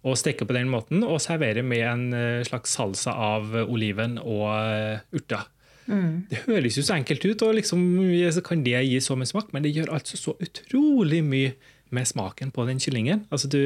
[0.00, 4.46] Og steker på den måten og serverer med en eh, slags salsa av oliven og
[4.48, 5.02] eh,
[5.86, 6.22] urter.
[6.30, 7.82] Det høres jo så enkelt ut, og liksom,
[8.36, 11.54] så kan det gi så mye smak, men det gjør altså så utrolig mye
[11.90, 13.24] med smaken på den kyllingen.
[13.34, 13.58] Altså, du,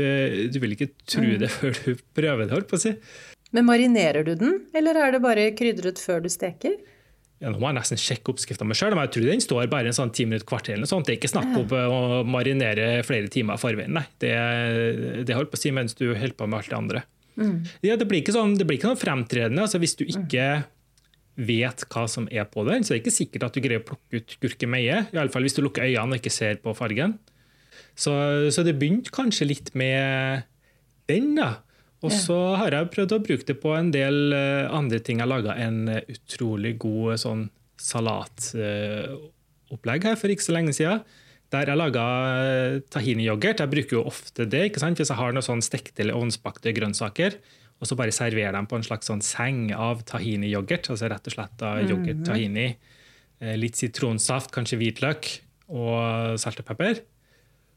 [0.48, 2.55] du vil ikke tro det før du prøver det.
[2.57, 2.94] holdt på å si.
[3.55, 6.79] Men marinerer du den, eller er det bare krydret før du steker?
[7.42, 9.90] Ja, nå må jeg nesten sjekke oppskrifta mi sjøl, men jeg tror den står bare
[9.90, 10.77] en sånn ti minutter kvarter.
[10.77, 11.05] eller noe sånt.
[11.07, 13.92] Det er ikke snakk om eh, å marinere flere timer i forveien.
[13.98, 14.33] Nei, det,
[15.29, 17.05] det holdt på å si mens du holder på med alt det andre.
[17.83, 19.66] Ja, det blir sånn, det blir ikke sånn fremtredende.
[19.66, 20.46] altså Hvis du ikke
[21.35, 23.88] vet hva som er på den, så det er ikke sikkert at du greier å
[23.88, 24.97] plukke ut gurkemeie.
[25.14, 27.12] Iallfall hvis du lukker øynene og ikke ser på fargen.
[27.99, 28.12] Så,
[28.55, 29.97] så det begynte kanskje litt med
[31.11, 31.51] den, da.
[32.05, 35.18] Og så har jeg prøvd å bruke det på en del eh, andre ting.
[35.23, 37.42] Jeg laga en eh, utrolig god eh, sånn
[37.81, 40.99] salatopplegg her for ikke så lenge siden.
[41.55, 42.05] Der jeg laga
[42.92, 43.61] tahini-yoghurt.
[43.62, 44.99] Jeg bruker jo ofte det ikke sant?
[44.99, 47.31] hvis jeg har noen sånn stekte eller ovnsbakte grønnsaker.
[47.82, 50.88] Og så bare serverer de på en slags sånn seng av tahini-yoghurt.
[50.94, 52.76] Altså rett og slett da yoghurt tahini.
[53.40, 55.28] eh, Litt sitronsaft, kanskje hvitløk
[55.68, 57.02] og salt og pepper.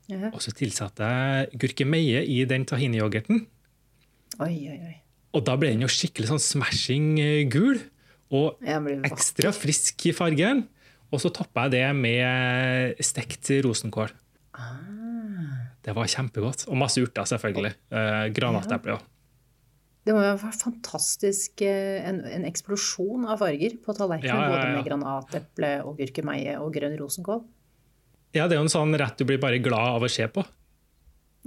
[0.08, 0.30] Ja.
[0.32, 3.42] Og så tilsatte jeg gurkemeie i den tahini-yoghurten.
[4.40, 4.96] Oi, oi, oi.
[5.36, 7.82] Og da ble den jo skikkelig sånn smashing eh, gul.
[8.32, 8.62] Og
[9.08, 10.66] ekstra frisk i fargen.
[11.12, 14.12] Og så toppa jeg det med stekt rosenkål.
[14.54, 15.68] Ah.
[15.84, 16.66] Det var kjempegodt.
[16.68, 17.74] Og masse urter, selvfølgelig.
[17.92, 19.06] Eh, granateple òg.
[20.08, 24.32] Det må være fantastisk eh, en, en eksplosjon av farger på tallerkenen.
[24.32, 24.54] Ja, ja, ja.
[24.54, 27.44] Både med granateple og gurkemeie og grønn rosenkål.
[28.38, 30.46] Ja, det er jo en sånn rett du blir bare glad av å se på.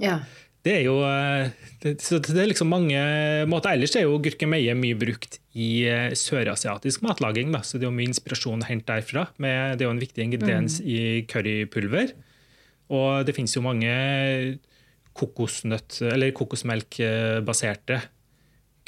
[0.01, 0.19] Ja.
[0.61, 1.49] Det er jo eh,
[1.81, 3.01] det, det er liksom mange
[3.49, 3.73] måter.
[3.73, 7.49] Ellers er jo gurkemeie mye brukt i eh, sørasiatisk matlaging.
[7.55, 7.63] Da.
[7.65, 9.25] Så det er jo mye inspirasjon å hente derfra.
[9.41, 12.13] Med, det er jo en viktig ingrediens i currypulver.
[12.93, 13.89] Og det finnes jo mange
[15.17, 18.03] kokosnøtt- eller kokosmelkbaserte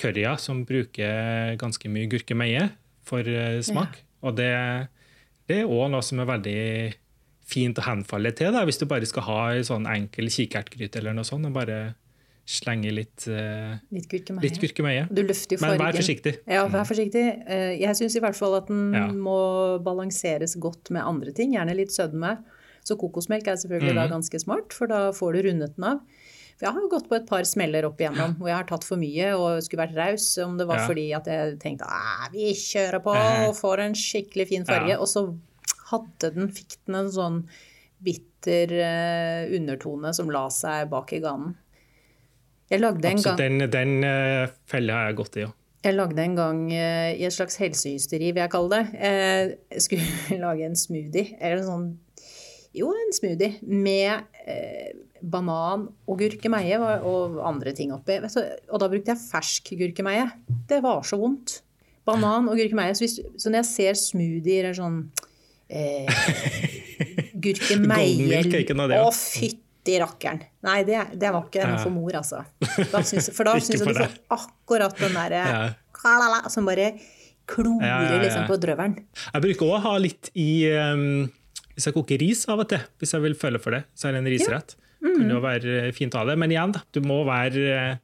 [0.04, 2.68] curryer som bruker ganske mye gurkemeie
[3.08, 3.64] for smak.
[3.64, 3.98] smak.
[4.24, 4.52] Og det,
[5.50, 6.60] det er òg noe som er veldig
[7.54, 11.14] fint å henfalle til da, hvis du bare skal ha en sånn enkel kikertgryte eller
[11.18, 11.82] noe sånt, og bare
[12.48, 14.44] slenge litt, uh, litt gurkemeie.
[14.44, 15.04] Litt gurkemeie.
[15.12, 15.84] Du løfter jo Men fargen.
[15.86, 16.34] vær forsiktig.
[16.52, 17.22] Ja, vær forsiktig.
[17.48, 19.06] Eh, Jeg syns i hvert fall at den Ja.
[19.08, 22.38] må balanseres godt med andre ting, gjerne litt sødme.
[22.84, 24.12] Så kokosmelk er selvfølgelig da Mhm.
[24.12, 26.02] ganske smart, for da får du rundet den av.
[26.58, 28.86] For jeg har jo gått på et par smeller opp igjennom hvor jeg har tatt
[28.88, 30.88] for mye og skulle vært raus, om det var Ja.
[30.88, 35.00] fordi at jeg tenkte at vi kjører på og får en skikkelig fin farge, Ja.
[35.02, 35.26] og så
[35.90, 37.40] hadde den, fikk den en sånn
[38.04, 41.56] bitter uh, undertone som la seg bak i ganen.
[42.72, 45.52] Jeg lagde en gang den, den uh, fella har jeg gått i ja.
[45.84, 49.02] jeg lagde en gang uh, i et slags helsehysteri, vil jeg kalle det.
[49.04, 51.90] Jeg skulle lage en smoothie, eller en sånn
[52.74, 54.24] Jo, en smoothie med
[55.24, 58.20] banan og gurkemeie og, andre ting oppi.
[58.20, 60.28] Og da brukte jeg fersk gurkemeie.
[60.70, 61.62] Det var så vondt.
[62.08, 62.96] Banan og gurkemeie.
[62.98, 65.00] Så, hvis, så når jeg ser smoothier eller sånn
[65.72, 66.10] eh,
[67.44, 68.44] Gurkemeie.
[69.00, 70.44] Å, fytti rakkeren.
[70.68, 72.44] Nei, det, det var ikke noe for mor, altså.
[72.92, 76.48] Da synes, for da syns jeg du får akkurat den derre Ja.
[76.52, 76.94] som bare
[77.48, 79.00] klorer Ja, ja, liksom på drøvelen.
[79.32, 81.26] Jeg bruker òg ha litt i um,
[81.76, 84.16] Hvis jeg koker ris av og til, hvis jeg vil føle for det, så er
[84.16, 84.76] det en risrett.
[85.04, 85.14] Mm.
[85.20, 86.38] Kunne jo være fint å ha det.
[86.40, 87.98] Men igjen, da, du må være eh,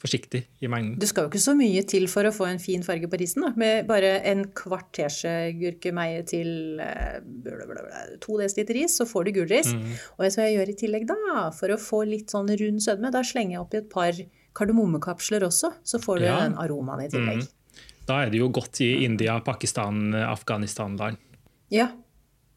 [0.00, 0.98] forsiktig i mengden.
[1.00, 3.44] Du skal jo ikke så mye til for å få en fin farge på risen.
[3.46, 3.52] Da.
[3.60, 9.32] Med bare en kvart teskje gurkemeie til eh, blablabla, to dl ris, så får du
[9.40, 9.72] gulris.
[9.76, 9.92] Mm.
[10.16, 11.18] Og vet du hva jeg gjør i tillegg da?
[11.56, 14.24] For å få litt sånn rund sødme, da slenger jeg oppi et par
[14.56, 15.72] kardemommekapsler også.
[15.84, 16.40] Så får du Ja.
[16.46, 17.46] den aromaen i tillegg.
[18.06, 21.16] Da er det jo godt i India, Pakistan, Afghanistan-land.
[21.74, 21.88] Ja,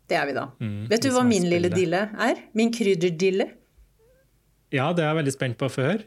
[0.07, 0.43] det er vi da.
[0.62, 2.35] Mm, Vet du hva min lille dille er?
[2.53, 3.47] Min krydderdille?
[4.71, 6.03] Ja, det er jeg veldig spent på å få høre.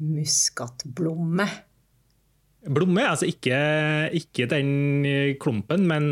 [0.00, 1.46] Muskatblomme.
[2.68, 3.56] Blomme, altså ikke,
[4.16, 4.72] ikke den
[5.40, 6.10] klumpen, men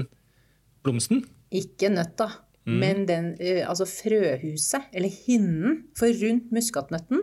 [0.86, 1.20] blomsten.
[1.52, 2.30] Ikke nøtta,
[2.68, 5.82] men den, eh, altså frøhuset, eller hinnen.
[5.96, 7.22] For rundt muskatnøtten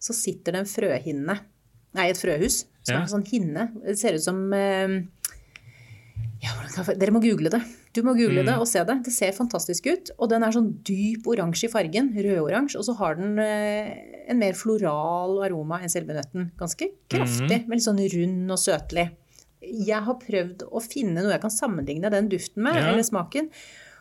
[0.00, 1.36] så sitter det en frøhinne.
[1.94, 2.64] Nei, et frøhus.
[2.84, 2.98] Som Ja.
[2.98, 3.62] er en sånn hinne.
[3.84, 5.00] Det ser ut som eh,
[6.42, 6.52] ja,
[6.94, 7.62] Dere må google det.
[7.94, 8.96] Du må google det og se det.
[9.06, 10.10] Det ser fantastisk ut.
[10.18, 12.08] Og den er sånn dyp oransje i fargen.
[12.16, 12.80] Rødoransje.
[12.80, 13.92] Og så har den eh,
[14.28, 16.48] en mer floral aroma enn selve nøtten.
[16.58, 19.06] Ganske kraftig, men litt sånn rund og søtlig.
[19.64, 22.88] Jeg har prøvd å finne noe jeg kan sammenligne den duften med, Ja.
[22.90, 23.46] eller smaken.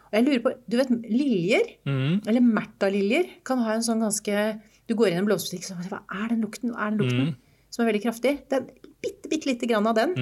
[0.09, 2.21] Og jeg lurer på, du vet, Liljer, Mm.
[2.27, 5.89] eller Märtha-liljer, kan ha en sånn ganske Du går inn i en blomsterbutikk og sier
[5.93, 6.73] Hva er den lukten?
[6.73, 7.35] Hva er den lukten?
[7.71, 8.33] Som er veldig kraftig.
[8.49, 8.65] Det er
[9.01, 10.13] bitte, bitte lite grann av den.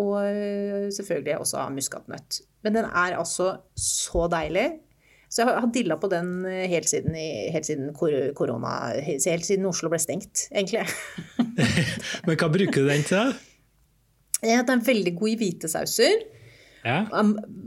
[0.00, 2.40] Og øh, selvfølgelig også av muskatnøtt.
[2.64, 4.70] Men den er altså så deilig.
[5.32, 7.14] Så jeg har- dilla på den øh, helt siden,
[7.52, 7.92] helt siden
[8.34, 10.86] korona Helt siden Oslo ble stengt, egentlig.
[12.26, 13.32] Men hva bruker du den til?
[14.42, 16.24] Den er veldig god i hvite sauser.
[16.84, 17.04] Ja.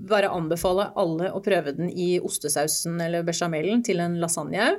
[0.10, 4.74] Bare anbefale alle å prøve den i ostesausen eller bechamelen til en lasagne.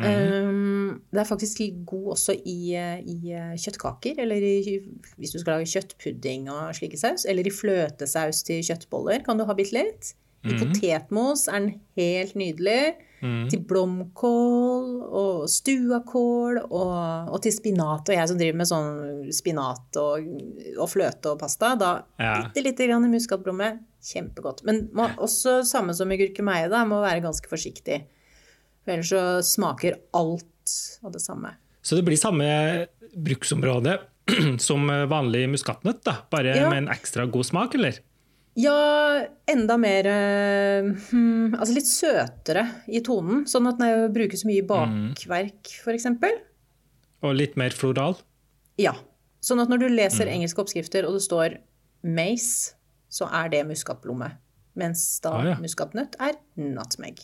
[0.00, 4.78] Um, det er faktisk god også i, i eh, kjøttkaker, eller i,
[5.18, 7.26] hvis du skal lage kjøttpudding og slike saus.
[7.28, 10.14] Eller i fløtesaus til kjøttboller kan du ha bitte litt.
[10.40, 12.94] I potetmos er den helt nydelig.
[13.20, 16.94] Til blomkål og stuakål og,
[17.28, 18.08] og til spinat.
[18.08, 20.30] Og jeg som driver med sånn spinat og,
[20.78, 22.38] og fløte og pasta, da Ja.
[22.46, 23.68] bitte lite grann muskatblomme.
[24.00, 24.64] Kjempegodt.
[24.64, 28.00] Men man, også samme som i gurkemeie, da, må være ganske forsiktig.
[28.84, 31.54] For ellers så smaker alt av det samme.
[31.82, 32.46] Så det blir samme
[33.16, 33.98] bruksområde
[34.62, 36.16] som vanlig muskatnøtt, da?
[36.30, 36.68] bare Ja.
[36.70, 37.98] med en ekstra god smak, eller?
[38.58, 43.44] Ja, enda mer eh, hmm, Altså litt søtere i tonen.
[43.48, 46.06] Sånn at når brukes mye i bakverk, f.eks.
[47.22, 48.16] Og litt mer floral?
[48.80, 48.94] Ja.
[49.40, 51.58] Sånn at når du leser engelske oppskrifter og det står
[52.04, 52.74] mace,
[53.10, 54.32] så er det muskatblomme.
[54.78, 55.56] Mens da Ah, ja.
[55.62, 57.22] muskatnøtt er nutmeg.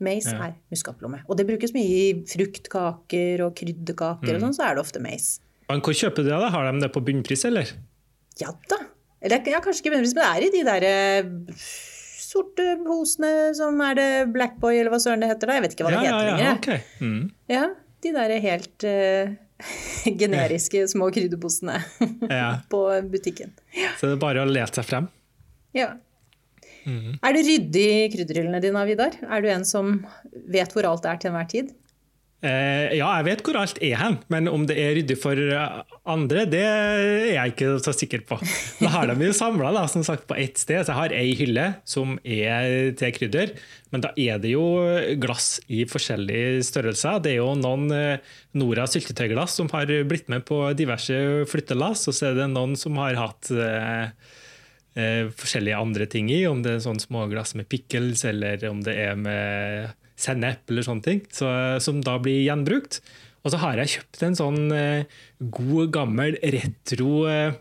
[0.00, 0.48] Mace Ja.
[0.50, 1.22] er muskatplomme.
[1.28, 5.40] Og det brukes mye i fruktkaker og krydderkaker og sånn, så er det ofte mais.
[5.70, 6.36] Men hvor kjøper du det?
[6.38, 6.50] da?
[6.52, 7.72] Har de det på bunnpris, eller?
[8.38, 8.76] Ja da.
[9.24, 11.56] Eller ja, kanskje ikke bunnpris, men det er i de der eh,
[12.26, 15.56] sorte posene som er det Blackboy, eller hva søren det heter da.
[15.58, 16.46] Jeg vet ikke hva det ja, heter ja, lenger.
[16.46, 16.78] ja, okay.
[16.78, 17.02] ok.
[17.02, 17.24] Mm.
[17.48, 17.64] Ja,
[18.04, 19.34] de der helt uh,
[20.22, 21.78] generiske små krydderposene
[22.30, 22.48] Ja.
[22.72, 23.54] på butikken.
[23.98, 25.08] Så det er bare å lete seg frem.
[25.76, 25.94] Ja.
[26.86, 27.18] Mhm.
[27.18, 29.18] Er det ryddig i krydderhyllene dine, Vidar?
[29.26, 29.98] Er du en som
[30.46, 31.74] vet hvor alt er til enhver tid?
[32.44, 35.78] Eh, ja, jeg vet hvor alt er hen, men om det er ryddig for eh,
[36.12, 38.36] andre, det er jeg ikke så sikker på.
[38.82, 39.72] Da har de jo samla
[40.28, 40.84] på ett sted.
[40.84, 43.56] Så jeg har ei hylle som er til krydder,
[43.90, 44.66] men da er det jo
[45.18, 47.22] glass i forskjellige størrelser.
[47.24, 51.16] Det er jo noen eh, Nora syltetøyglass som har blitt med på diverse
[51.50, 54.12] flyttelass, og så er det noen som har hatt eh,
[54.96, 58.96] eh, forskjellige andre ting i, om det er sånn småglass med pickles, eller om det
[59.06, 61.50] er med sennep eller sånne ting, så,
[61.84, 63.02] som da blir gjenbrukt.
[63.44, 67.52] Og så har jeg kjøpt en sånn eh, god, gammel retro eh,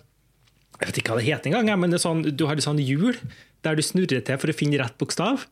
[0.80, 2.80] Jeg vet ikke hva det heter engang, men det er sånn, du har et sånn
[2.82, 3.14] hjul
[3.66, 5.46] der du snurrer til for å finne rett bokstav.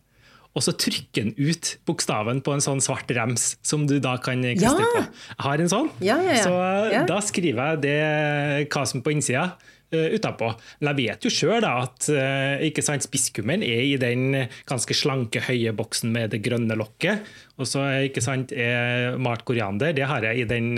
[0.53, 4.43] Og så trykker den ut bokstaven på en sånn svart rems som du da kan
[4.53, 4.89] kaste Ja.
[4.93, 4.99] på.
[5.33, 5.87] Jeg har en sånn.
[6.05, 6.43] Ja, ja, ja.
[6.45, 6.57] Så
[6.93, 9.45] eh, da skriver jeg det hva som er på innsida.
[9.93, 10.47] Uh, utapå.
[10.79, 15.43] Men jeg vet jo sjøl at eh, ikke sant, spisskummen er i den ganske slanke,
[15.45, 17.21] høye boksen med det grønne lokket.
[17.59, 20.71] Og så eh, ikke sant, er malt koriander det har jeg i den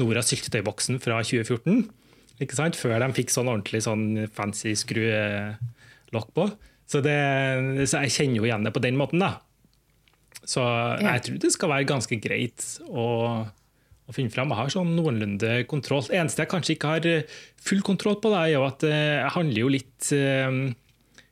[0.00, 1.84] Nora syltetøyboksen fra 2014.
[2.42, 2.78] Ikke sant?
[2.80, 6.48] Før de fikk sånn ordentlig sånn fancy skruelokk på.
[6.90, 7.16] Så, det,
[7.86, 9.36] så jeg kjenner jo igjen det på den måten, da.
[10.42, 10.64] Så
[10.98, 13.04] jeg tror det skal være ganske greit å,
[14.10, 14.50] å finne fram.
[14.50, 16.02] Jeg har sånn noenlunde kontroll.
[16.08, 19.20] Det eneste jeg kanskje ikke har eh, full kontroll på, da, er jo at eh,
[19.22, 20.60] jeg handler jo litt eh,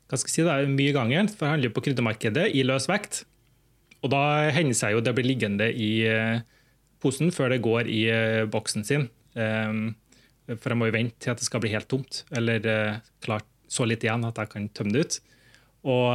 [0.09, 1.31] hva skal jeg si da, mye i gangen.
[1.33, 3.25] For jeg handler jo på kryddermarkedet i løs vekt.
[4.05, 4.23] Og da
[4.55, 5.91] hender det seg jo det blir liggende i
[7.03, 8.03] posen før det går i
[8.47, 9.09] boksen sin.
[9.35, 12.62] For jeg må jo vente til at det skal bli helt tomt, eller
[13.27, 15.19] klart så litt igjen at jeg kan tømme det ut.
[15.91, 16.14] Og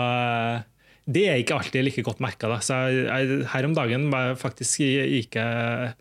[1.12, 2.56] det er ikke alltid like godt merka.
[2.56, 4.08] Her om dagen
[4.40, 5.92] faktisk gikk jeg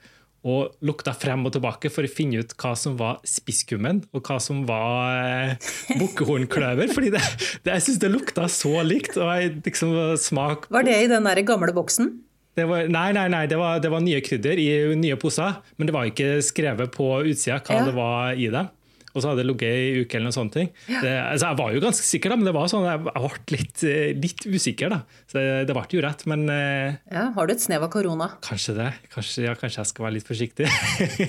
[0.43, 4.41] og lukta frem og tilbake for å finne ut hva som var spisskummen, og hva
[4.43, 6.91] som var eh, bukkehornkløver.
[6.95, 7.23] fordi det,
[7.63, 9.17] det, jeg syns det lukta så likt.
[9.21, 12.13] og jeg liksom smak Var det i den der gamle boksen?
[12.53, 14.67] det var, nei, nei, nei det, var, det var nye krydder i
[15.01, 17.85] nye poser, men det var ikke skrevet på utsida hva Ja.
[17.87, 18.69] det var i dem.
[19.13, 20.69] Og så hadde det ligget i uke eller noen sånne ting.
[20.89, 23.83] Det, altså, jeg var jo ganske sikker, da, men det var sånn, jeg ble litt,
[23.85, 24.93] eh, litt usikker.
[24.93, 25.01] da.
[25.29, 28.31] Så det, ble jo rett, men eh, Ja, Har du et snev av korona?
[28.45, 28.89] kanskje det.
[29.13, 30.69] Kanskje, ja, kanskje jeg skal være litt forsiktig.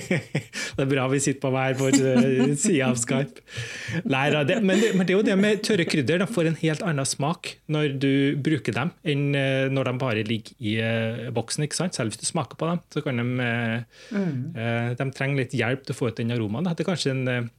[0.76, 3.44] det er bra vi sitter på hver vår eh, side av Skype.
[4.08, 6.22] Nei, da, det, men, det, men det er jo det med tørre krydder.
[6.24, 8.12] De får en helt annen smak når du
[8.44, 9.26] bruker dem, enn
[9.74, 10.78] når de bare ligger i
[11.34, 11.66] boksen.
[11.66, 11.96] ikke sant?
[11.96, 14.40] Selv hvis du smaker på dem, så kan de mm.
[14.96, 16.64] De trenger litt hjelp til å få ut den aromaen.
[16.64, 16.74] da.
[16.76, 17.50] Det er kanskje en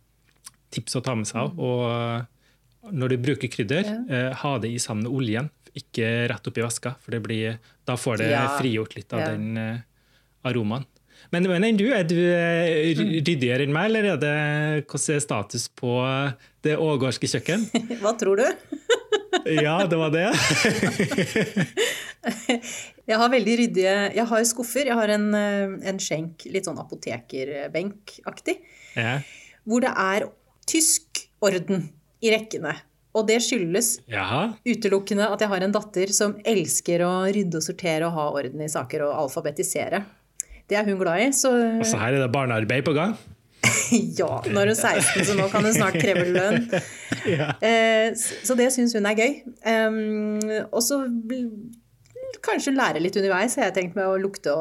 [0.72, 1.54] tips å ta med seg.
[1.60, 4.34] Og eh, når du bruker krydder, ja.
[4.44, 6.96] ha det i sammen med oljen, ikke rett oppi væska.
[7.04, 8.46] For det blir, da får det Ja.
[8.60, 9.32] frigjort litt av Ja.
[9.34, 9.80] den eh,
[10.46, 10.86] aromaen.
[11.32, 14.34] Men, enn du, er du eh, ryddigere enn meg, eller er det,
[14.86, 16.32] hvordan er status på eh,
[16.68, 17.66] det ågårdske kjøkken?
[18.04, 18.46] Hva tror du?
[19.46, 20.30] Ja, det var det.
[23.06, 24.88] Jeg har veldig ryddige Jeg har skuffer.
[24.90, 28.56] Jeg har en, eh, en skjenk, litt sånn apotekerbenkaktig,
[28.96, 29.20] Ja.
[29.66, 30.30] hvor det er
[30.70, 31.90] tysk orden
[32.26, 32.74] i rekkene.
[33.16, 34.50] Og det skyldes Jaha.
[34.68, 38.66] utelukkende at jeg har en datter som elsker å rydde og sortere og ha orden
[38.66, 40.02] i saker og alfabetisere.
[40.68, 43.14] Det er hun glad i, så Altså, her er det barnearbeid på gang.
[44.20, 46.68] ja, nå er hun 16, så nå kan hun snart kreve lønn.
[47.26, 47.56] Ja.
[47.58, 48.12] Eh,
[48.46, 49.32] Så det syns hun er gøy.
[50.70, 51.00] Og så
[52.46, 54.54] kanskje lære litt underveis, har jeg tenkt med å lukte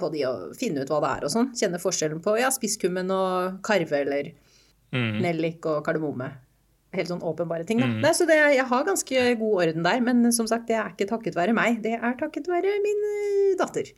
[0.00, 1.52] på de og finne ut hva det er og sånn.
[1.54, 4.32] Kjenne forskjellen på ja, spisskummen og karve eller
[4.94, 5.20] Mm.
[5.24, 6.30] nellik og kardemomme.
[6.94, 7.88] Helt sånn åpenbare ting, da.
[7.90, 11.08] Nei, så det, jeg har ganske god orden der, men som sagt, det er ikke
[11.10, 11.80] takket være meg.
[11.82, 13.90] Det er takket være min eh, datter.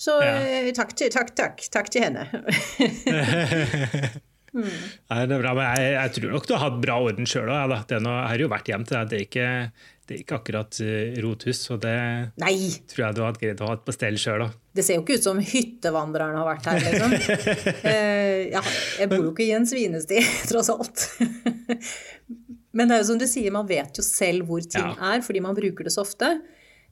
[0.00, 0.32] Så Ja.
[0.42, 2.26] eh, takk, til, takk, takk, takk til henne.
[4.50, 7.50] Nei, det er bra, men jeg, jeg tror nok du har hatt bra orden sjøl
[7.54, 7.74] òg.
[7.86, 9.10] Jeg har jo vært hjem til deg.
[9.12, 9.48] Det er ikke,
[10.10, 11.92] det er ikke akkurat eh, rothus, så det
[12.42, 12.56] Nei,
[12.90, 14.56] tror jeg du hadde greid å ha på stell sjøl òg.
[14.74, 17.14] Det ser jo ikke ut som hyttevandreren har vært her, liksom.
[17.92, 18.62] Eh, ja,
[18.98, 20.18] jeg bor jo ikke i en svinesti,
[20.50, 21.06] tross alt.
[22.74, 25.14] Men det er jo som du sier, man vet jo selv hvor ting Ja.
[25.14, 26.32] er, fordi man bruker det så ofte.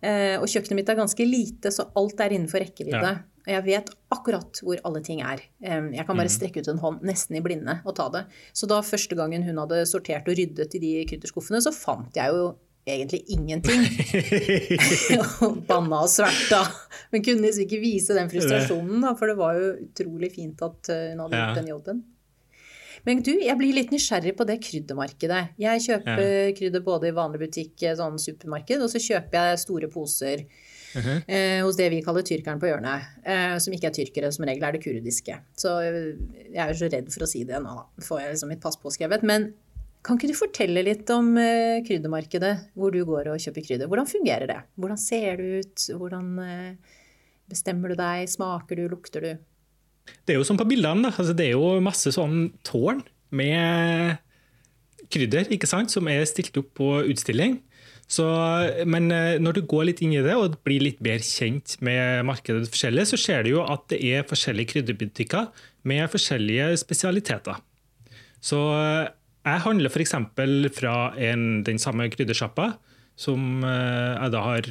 [0.02, 3.02] Eh, og kjøkkenet mitt er ganske lite, så alt er innenfor rekkevidde.
[3.02, 3.18] Ja.
[3.48, 5.40] Og jeg vet akkurat hvor alle ting er.
[5.62, 6.20] Eh, jeg kan Mm.
[6.22, 8.26] bare strekke ut en hånd nesten i blinde og ta det.
[8.52, 12.28] Så da første gangen hun hadde sortert og ryddet i de krydderskuffene, så fant jeg
[12.34, 12.56] jo
[12.94, 13.82] egentlig ingenting.
[15.42, 16.62] og banna og sverta.
[17.12, 20.92] Men kunne liksom ikke vise den frustrasjonen, da, for det var jo utrolig fint at
[20.94, 21.46] eh, hun hadde Ja.
[21.50, 22.04] gjort den jobben.
[23.06, 25.42] Men du, jeg blir litt nysgjerrig på det kryddermarkedet.
[25.62, 29.88] Jeg kjøper krydder både i vanlig butikk, eh, sånn supermarked, og så kjøper jeg store
[29.94, 30.44] poser
[30.96, 31.18] Mhm.
[31.28, 33.02] eh, hos det vi kaller tyrkeren på hjørnet.
[33.22, 35.34] Eh, som ikke er tyrkere, som regel er det kurdiske.
[35.54, 36.16] Så eh,
[36.48, 37.84] jeg er jo så redd for å si det nå, da.
[38.06, 39.22] Får jeg liksom mitt pass påskrevet.
[39.22, 39.52] Men
[40.06, 43.90] kan ikke du fortelle litt om eh, kryddermarkedet, hvor du går og kjøper krydder?
[43.90, 44.58] Hvordan fungerer det?
[44.78, 45.86] Hvordan ser det ut?
[46.00, 46.98] Hvordan eh,
[47.50, 48.28] bestemmer du deg?
[48.30, 48.86] Smaker du?
[48.92, 49.32] Lukter du?
[50.24, 51.10] Det er jo som på bildene.
[51.10, 53.02] Altså, det er jo masse sånn tårn
[53.34, 54.16] med
[55.12, 55.92] krydder ikke sant?
[55.92, 57.58] som er stilt opp på utstilling.
[58.08, 58.24] Så,
[58.88, 62.24] men eh, når du går litt inn i det og blir litt mer kjent med
[62.28, 65.50] markedet forskjellig, så ser du jo at det er forskjellige krydderbutikker
[65.88, 67.60] med forskjellige spesialiteter.
[68.40, 68.62] Så
[69.46, 70.14] jeg handler f.eks.
[70.76, 70.94] fra
[71.30, 72.72] en, den samme kryddersjappa,
[73.18, 74.70] som eh, jeg da har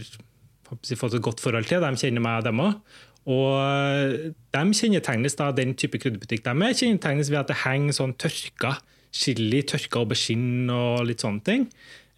[0.67, 1.83] fått et godt forhold til.
[1.83, 2.79] De kjenner meg, dem òg.
[3.27, 8.15] Og de kjennetegnes da, Den type krydderbutikk de er, kjennetegnes ved at det henger sånn
[8.15, 8.77] tørka
[9.11, 11.65] chili, tørka aubergine og litt sånne ting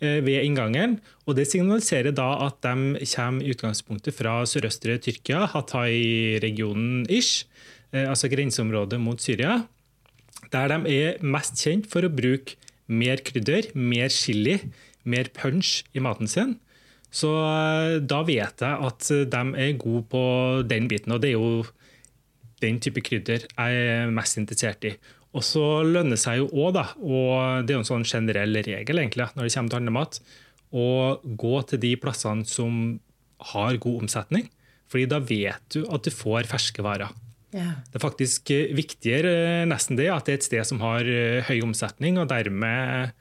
[0.03, 0.99] eh, ved inngangen.
[1.25, 7.47] og Det signaliserer da at de kommer i utgangspunktet fra sørøstre Tyrkia, Hatay-regionen ish,
[7.93, 9.63] eh, altså grenseområdet mot Syria.
[10.53, 12.57] Der de er mest kjent for å bruke
[12.89, 14.57] mer krydder, mer chili,
[15.05, 16.57] mer punch i maten sin.
[17.09, 20.23] Så eh, da vet jeg at de er gode på
[20.69, 21.63] den biten, og det er jo
[22.59, 24.93] den type krydder jeg er mest interessert i.
[25.37, 28.61] Og så lønner det seg jo òg, da, og det er jo en sånn generell
[28.65, 30.21] regel egentlig, når det kommer til handlemat,
[30.69, 30.87] å
[31.23, 32.97] gå til de plassene som
[33.53, 34.49] har god omsetning.
[34.89, 37.13] fordi da vet du at du får ferske varer.
[37.55, 37.79] Ja.
[37.89, 39.31] Det er faktisk viktigere
[39.63, 43.15] eh, nesten det at det er et sted som har eh, høy omsetning, og dermed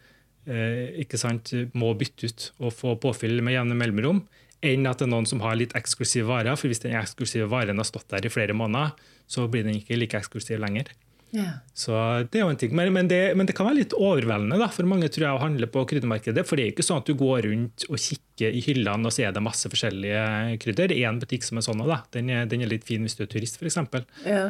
[0.49, 4.23] Eh, sant, må bytte ut og få påfyll med jevne mellomrom,
[4.65, 6.57] enn at det er noen som har litt eksklusive varer.
[6.57, 8.97] For hvis den eksklusive varen har stått der i flere måneder,
[9.29, 10.89] så blir den ikke like eksklusiv lenger.
[11.35, 11.59] Ja.
[11.77, 11.93] Så
[12.31, 12.73] det er jo en ting.
[12.77, 15.43] Men, men, det, men det, kan være litt overveldende da, for mange tror jeg å
[15.43, 16.45] handle på kryddermarkedet.
[16.49, 19.27] For det er ikke sånn at du går rundt og kikker i hyllene og så
[19.27, 20.23] er det masse forskjellige
[20.63, 20.93] krydder.
[20.93, 21.85] Det er én butikk som er sånn.
[21.89, 22.01] Da.
[22.17, 23.81] Den, er, den er litt fin hvis du er turist, f.eks.
[24.25, 24.45] Ja.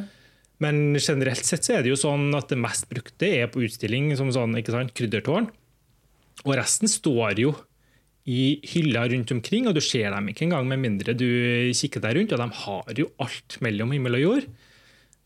[0.63, 4.11] Men generelt sett så er det jo sånn at det mest brukte er på utstilling
[4.19, 5.51] som sånn, ikke sant, kryddertårn.
[6.47, 7.55] Og resten står jo
[8.29, 11.29] i hyller rundt omkring, og du ser dem ikke engang med mindre du
[11.75, 12.35] kikker deg rundt.
[12.35, 14.49] Og de har jo alt mellom himmel og jord.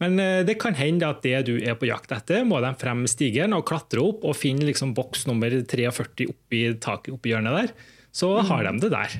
[0.03, 3.05] Men eh, det kan hende at det du er på jakt etter, må de frem
[3.11, 7.72] stigen og klatre opp og finne liksom boks nummer 43 oppi taket oppi hjørnet der.
[8.12, 8.42] Så mm.
[8.50, 9.16] har de det der.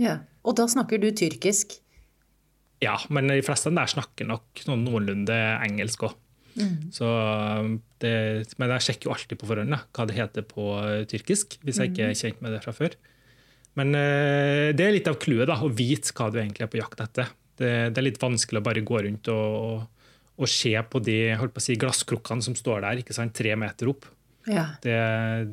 [0.00, 0.20] Ja.
[0.46, 1.78] Og da snakker du tyrkisk?
[2.84, 6.14] Ja, men de fleste der snakker nok noen noenlunde engelsk òg.
[6.56, 6.92] Mm.
[6.94, 7.08] Så
[8.00, 8.12] det,
[8.60, 10.68] men jeg sjekker jo alltid på forhånd da, hva det heter på
[11.10, 12.96] tyrkisk, hvis jeg ikke er kjent med det fra før.
[13.76, 17.02] Men uh, det er litt av clouet, å vite hva du egentlig er på jakt
[17.04, 17.32] etter.
[17.56, 19.84] Det, det, er litt vanskelig å bare gå rundt og,
[20.36, 23.54] og, se på de holdt på å si, glasskrukkene som står der ikke sant, tre
[23.58, 24.08] meter opp.
[24.46, 24.68] Ja.
[24.82, 24.96] Det,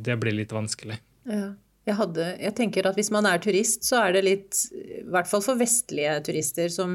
[0.05, 0.99] det, blir litt vanskelig.
[1.29, 1.53] Ja.
[1.84, 5.27] Jeg, hadde, jeg, tenker at Hvis man er turist, så er det litt I hvert
[5.27, 6.93] fall for vestlige turister som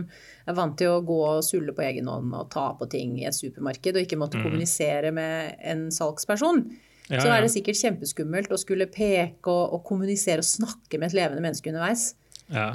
[0.48, 3.26] er vant til å gå og sulle på egen hånd og ta på ting i
[3.28, 4.46] et supermarked og ikke måtte mm.
[4.46, 6.62] kommunisere med en salgsperson.
[7.08, 11.10] Ja, så er det sikkert kjempeskummelt å skulle peke og, og, kommunisere og snakke med
[11.10, 12.10] et levende menneske underveis.
[12.48, 12.68] Ja,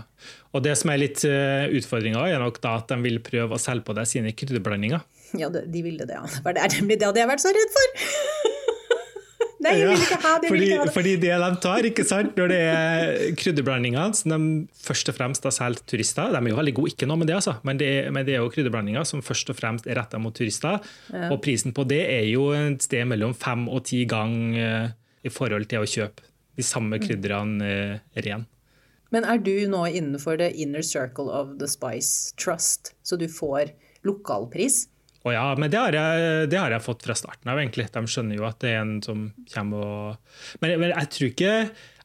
[0.53, 3.61] og Det som er litt uh, utfordringa, er nok da at de vil prøve å
[3.61, 5.01] selge på deg sine krydderblandinger.
[5.39, 6.25] Ja, de ville det, ja.
[6.45, 7.95] Det er nemlig det hadde jeg vært så redd for!
[9.63, 10.49] Nei, jeg vil ikke ha det.
[10.51, 10.93] Fordi, ha det.
[10.93, 15.47] fordi det de tar, ikke sant, når det er krydderblandinger som de først og fremst
[15.47, 17.89] har solgt turister De er jo veldig gode, ikke noe med det, altså, men det,
[18.13, 20.83] men det er jo krydderblandinger som først og fremst er retta mot turister.
[21.13, 21.29] Ja.
[21.31, 24.89] Og prisen på det er jo et sted mellom fem og ti ganger eh,
[25.23, 26.27] i forhold til å kjøpe
[26.59, 27.05] de samme mm.
[27.05, 28.43] krydderne uh, ren.
[29.13, 33.75] Men er du nå innenfor the inner circle of the Spice Trust, så du får
[34.07, 34.87] lokalpris?
[35.23, 37.85] Å ja, men det har, jeg, det har, jeg, fått fra starten av, egentlig.
[37.93, 39.21] De skjønner jo at det er en som
[39.53, 41.53] kommer og Men, men jeg, tror ikke,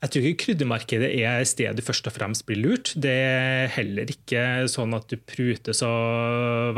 [0.05, 2.93] jeg tror ikke kryddermarkedet er stedet du først og fremst blir lurt.
[2.95, 5.91] Det er heller ikke sånn at du pruter så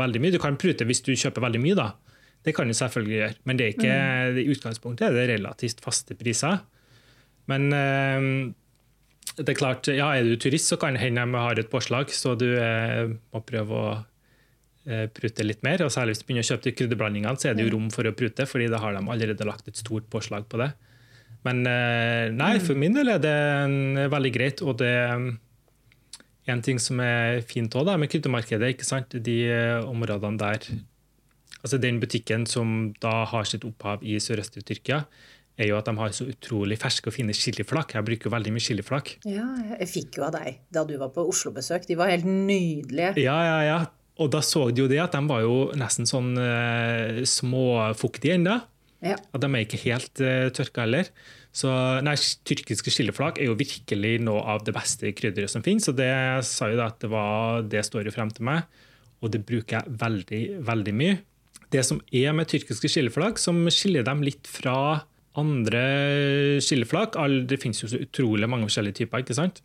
[0.01, 0.33] veldig mye.
[0.33, 1.91] Du kan prute hvis du kjøper veldig mye, da.
[2.41, 3.37] Det kan du selvfølgelig gjøre.
[3.45, 4.41] Men det er ikke, mm.
[4.41, 6.63] i utgangspunktet er det relativt faste priser.
[7.51, 8.25] Men øh,
[9.41, 12.13] det er klart, ja, er du turist, så kan det hende de har et påslag,
[12.15, 13.91] så du eh, må prøve å
[14.81, 15.83] Eh, prute litt mer.
[15.85, 18.15] og Særlig hvis du begynner å kjøpe krydderblandingene, så er det jo rom for å
[18.17, 20.71] prute, fordi da har de allerede lagt et stort påslag på det.
[21.45, 24.63] Men eh, nei, for min del er det veldig greit.
[24.65, 25.21] Og det er
[26.49, 29.13] en ting som er fint òg med kryddermarkedet, ikke sant?
[29.13, 30.71] de eh, områdene der
[31.61, 35.03] Altså Den butikken som da har sitt opphav i sørøstlige Tyrkia,
[35.61, 37.95] er jo at de har så utrolig ferske og fine chiliflak.
[37.95, 39.15] Jeg bruker veldig mye chiliflak.
[39.29, 39.47] Ja,
[39.77, 41.87] jeg fikk jo av deg da du var på Oslo-besøk.
[41.89, 43.15] De var helt nydelige.
[43.21, 43.79] Ja, ja, ja.
[44.21, 48.59] Og da så de jo det at de var jo nesten sånn uh, småfuktige ennå.
[49.01, 49.15] Ja.
[49.33, 51.09] At de er ikke helt uh, tørka heller.
[51.51, 51.71] Så
[52.05, 52.13] nei,
[52.47, 55.89] Tyrkiske chiliflak er jo virkelig noe av det beste krydderet som finnes.
[55.91, 56.11] Og det
[56.47, 58.63] sa jo da at det var det står jo frem til meg,
[59.21, 61.17] og det bruker jeg veldig, veldig mye.
[61.71, 65.03] Det som er med tyrkiske chiliflak, som skiller dem litt fra
[65.39, 65.83] andre
[66.63, 67.15] skilleflak
[67.47, 69.61] Det finnes jo så utrolig mange forskjellige typer, ikke sant?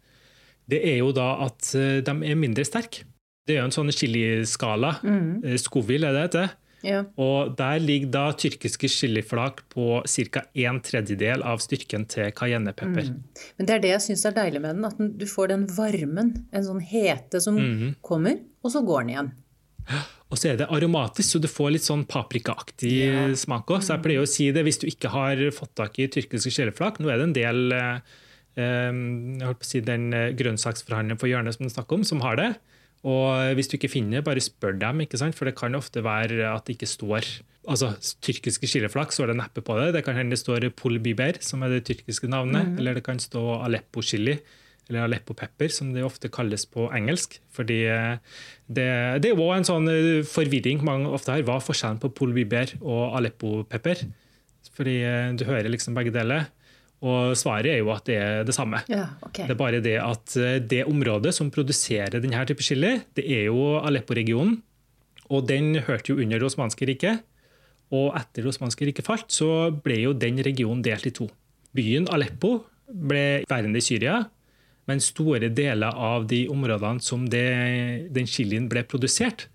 [0.67, 3.07] Det er jo da at eh, de er mindre sterke.
[3.47, 4.97] Det er jo en sånn chiliskala.
[5.07, 5.43] Mm.
[5.43, 6.55] skovil Scoville er det heter.
[6.87, 7.03] Ja.
[7.19, 10.43] Og Der ligger da tyrkiske chiliflak på ca.
[10.55, 13.11] en tredjedel av styrken til cayennepepper.
[13.11, 13.23] Mm.
[13.59, 16.35] Men det er det jeg syns er deilig med den, at du får den varmen,
[16.53, 17.97] en sånn hete som mm.
[18.03, 19.33] kommer, og så går den igjen.
[20.27, 23.35] Og så er det aromatisk, så du får litt sånn paprikaaktig yeah.
[23.39, 23.85] smak òg.
[23.85, 26.99] Så jeg pleier å si det hvis du ikke har fått tak i tyrkiske sjeleflak.
[26.99, 28.15] Nå er det en del eh,
[28.59, 30.09] eh jeg holdt på å si den
[30.39, 32.51] grønnsaksforhandleren på hjørnet som du snakker om, som har det.
[33.07, 35.37] Og hvis du ikke finner, bare spør dem, ikke sant?
[35.39, 37.29] for det kan ofte være at det ikke står
[37.67, 37.93] altså
[38.25, 39.93] Tyrkiske chiliflak står det neppe på det.
[39.97, 42.73] Det kan hende det står Pol Biber, som er det tyrkiske navnet.
[42.73, 42.79] Mm.
[42.81, 44.39] Eller det kan stå Aleppo chili,
[44.89, 47.41] eller Aleppo pepper, som det ofte kalles på engelsk.
[47.55, 48.19] Fordi eh,
[48.67, 48.89] det,
[49.23, 51.43] det er òg en sånn eh, forvirring mange ofte har.
[51.47, 54.05] Hva er forskjellen på Pol Biber og Aleppo pepper?
[54.77, 56.47] Fordi eh, du hører liksom begge deler.
[57.07, 58.81] Og svaret er jo at det er det samme.
[58.89, 59.45] Ja, okay.
[59.45, 60.37] Det er bare det at
[60.71, 64.61] det området som produserer denne type chili, det er jo Aleppo-regionen.
[65.27, 67.27] Og den hørte jo under det osmanske riket.
[67.95, 71.29] Og etter det osmanske riket falt, så ble jo den regionen delt i to.
[71.77, 72.57] Byen Aleppo
[72.87, 74.23] ble værende i Syria,
[74.87, 77.47] men store deler av de områdene som det,
[78.15, 79.49] den chilien ble produsert,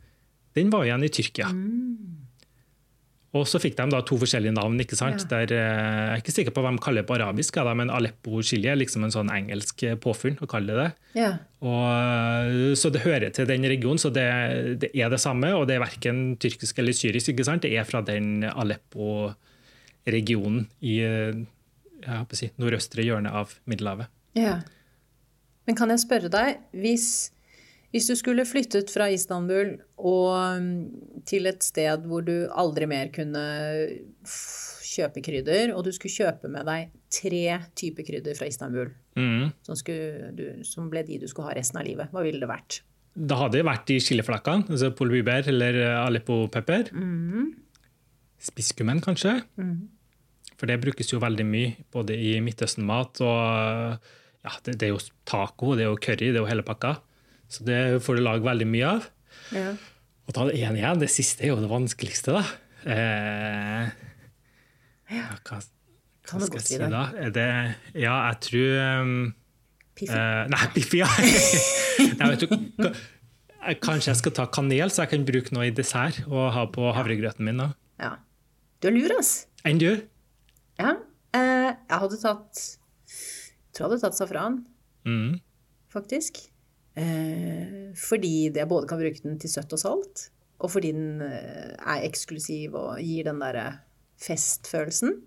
[0.57, 1.47] den var igjen i Tyrkia.
[1.55, 2.11] Mm.
[3.31, 4.73] Og så fikk de da to forskjellige navn.
[4.83, 5.21] ikke sant?
[5.23, 5.27] Ja.
[5.31, 8.41] Der, eh, jeg er ikke sikker på hva de kaller det på arabisk, men Aleppo
[8.43, 11.39] chili er liksom en sånn engelsk eh, påfunn å kalle det ja.
[11.63, 14.27] Og, eh, så det hører til den regionen, så det,
[14.83, 15.53] det, er det samme.
[15.55, 17.63] Og det er verken tyrkisk eller syrisk, ikke sant?
[17.63, 20.99] det er fra den Aleppo-regionen i
[22.35, 24.11] si, nordøstre hjørne av Middelhavet.
[24.35, 24.59] Ja.
[25.71, 27.31] Men kan jeg spørre deg, hvis
[27.91, 33.09] hvis du skulle flyttet fra Istanbul og mm, til et sted hvor du aldri mer
[33.11, 33.41] kunne
[34.91, 39.49] kjøpe krydder, og du skulle kjøpe med deg tre typer krydder fra Istanbul, mm.
[39.67, 39.75] som,
[40.37, 42.79] du, som, ble de du skulle ha resten av livet, hva ville det vært?
[43.11, 46.93] Det hadde vært de chiliflakkene, altså polbiber eller Aleppo-pepper.
[46.95, 47.51] Mm.
[48.39, 49.35] Spisskummen, kanskje.
[49.59, 49.75] Mm.
[50.55, 54.11] For det brukes jo veldig mye, både i Midtøsten-mat og
[54.41, 56.95] ja, det, det, er jo taco, det er jo curry, det er jo hele pakka.
[57.51, 59.09] Så det får du lage veldig mye av.
[59.53, 59.73] Ja.
[60.27, 61.01] Og ta det én igjen.
[61.01, 62.43] Det siste er jo det vanskeligste, da.
[62.81, 63.91] Eh,
[65.11, 65.27] ja.
[65.45, 67.03] hva, hva skal jeg si da?
[67.35, 67.47] Det,
[67.99, 69.15] ja, jeg tror um,
[69.99, 70.15] Piffi?
[70.15, 71.09] Eh, nei, Piffi, ja.
[72.17, 72.87] nei, vet du,
[73.83, 76.89] kanskje jeg skal ta kanel, så jeg kan bruke noe i dessert og ha på
[76.95, 77.61] havregrøten min.
[77.61, 77.71] Da.
[78.01, 78.15] Ja.
[78.81, 79.45] Du er lur, ass.
[79.67, 79.91] Enn du?
[80.81, 80.95] Ja.
[81.37, 82.63] Eh, jeg hadde tatt
[83.71, 84.59] tror jeg hadde tatt safran,
[85.07, 85.39] mm.
[85.93, 86.43] faktisk.
[86.99, 90.27] Eh, fordi jeg både kan bruke den til søtt og salt,
[90.61, 93.67] og fordi den eh, er eksklusiv og gir den derre
[94.21, 95.17] festfølelsen.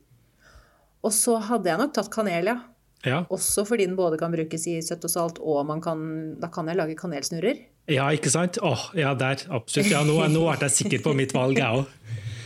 [1.05, 2.59] Og så hadde jeg nok tatt kanel, ja.
[3.05, 3.23] ja.
[3.35, 6.05] Også fordi den både kan brukes i søtt og salt, og kan,
[6.41, 7.65] da kan jeg lage kanelsnurrer.
[7.93, 8.57] Ja, ikke sant?
[8.65, 9.43] Åh, ja, der.
[9.53, 9.91] Absolutt.
[9.93, 11.91] Ja, nå, nå ble jeg sikker på mitt valg, jeg òg.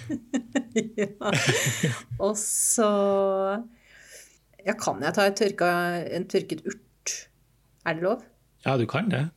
[0.99, 1.31] ja.
[2.25, 2.89] Og så
[4.67, 5.69] Ja, kan jeg ta tørka,
[6.15, 7.15] en tørket urt?
[7.87, 8.25] Er det lov?
[8.67, 9.29] Ja, du kan det.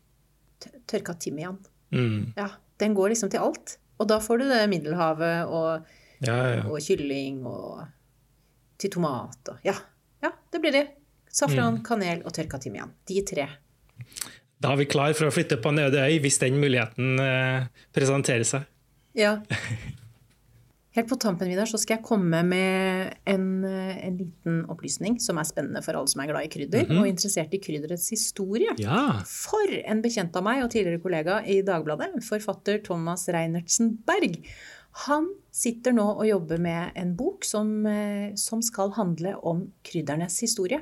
[0.89, 1.59] Tørka timian.
[1.93, 2.34] Mm.
[2.36, 2.49] Ja,
[2.82, 3.78] den går liksom til alt.
[4.01, 5.86] Og da får du det Middelhavet og,
[6.26, 6.63] ja, ja.
[6.65, 7.84] og kylling og
[8.82, 9.76] til tomat og Ja,
[10.24, 10.86] ja det blir det.
[11.32, 11.84] Safran, mm.
[11.86, 12.91] kanel og tørka timian.
[13.07, 13.47] De tre.
[14.61, 17.69] Da er vi klar for å flytte på en øde øy hvis den muligheten eh,
[17.95, 18.67] presenterer seg.
[19.17, 19.38] Ja.
[20.91, 25.47] Helt på tampen Vidar, så skal jeg komme med en, en, liten opplysning som er
[25.47, 26.99] spennende for alle som er glad i krydder, mm -hmm.
[26.99, 28.75] og interessert i krydderets historie.
[28.77, 29.23] Ja.
[29.25, 34.43] For en bekjent av meg og tidligere kollega i Dagbladet, forfatter Thomas Reinertsen Berg,
[34.91, 40.39] han sitter nå og jobber med en bok som, eh, som skal handle om kryddernes
[40.41, 40.81] historie.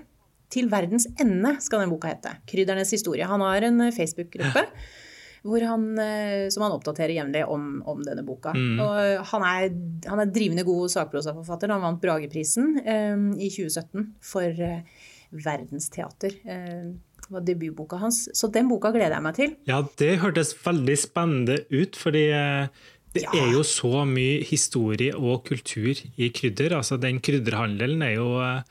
[0.50, 2.32] Til verdens ende skal den boka hete.
[2.48, 3.24] Kryddernes historie.
[3.24, 4.66] Han har en eh, Facebook-gruppe.
[4.66, 5.06] Ja
[5.44, 8.52] han, eh, som han oppdaterer jevnlig om, om, denne boka.
[8.56, 8.82] Mm.
[8.84, 9.70] Og han er,
[10.10, 11.72] han er drivende god sakprosaforfatter.
[11.72, 16.34] Han vant Brageprisen um, i 2017 for uh, Verdensteater.
[16.46, 16.86] Eh,
[17.20, 18.28] det var debutboka hans.
[18.34, 19.52] Så den boka gleder jeg meg til.
[19.70, 23.34] Ja, det hørtes veldig spennende ut, fordi eh, det ja.
[23.38, 26.78] er jo så mye historie og kultur i krydder.
[26.80, 28.66] Altså, den krydderhandelen er jo eh,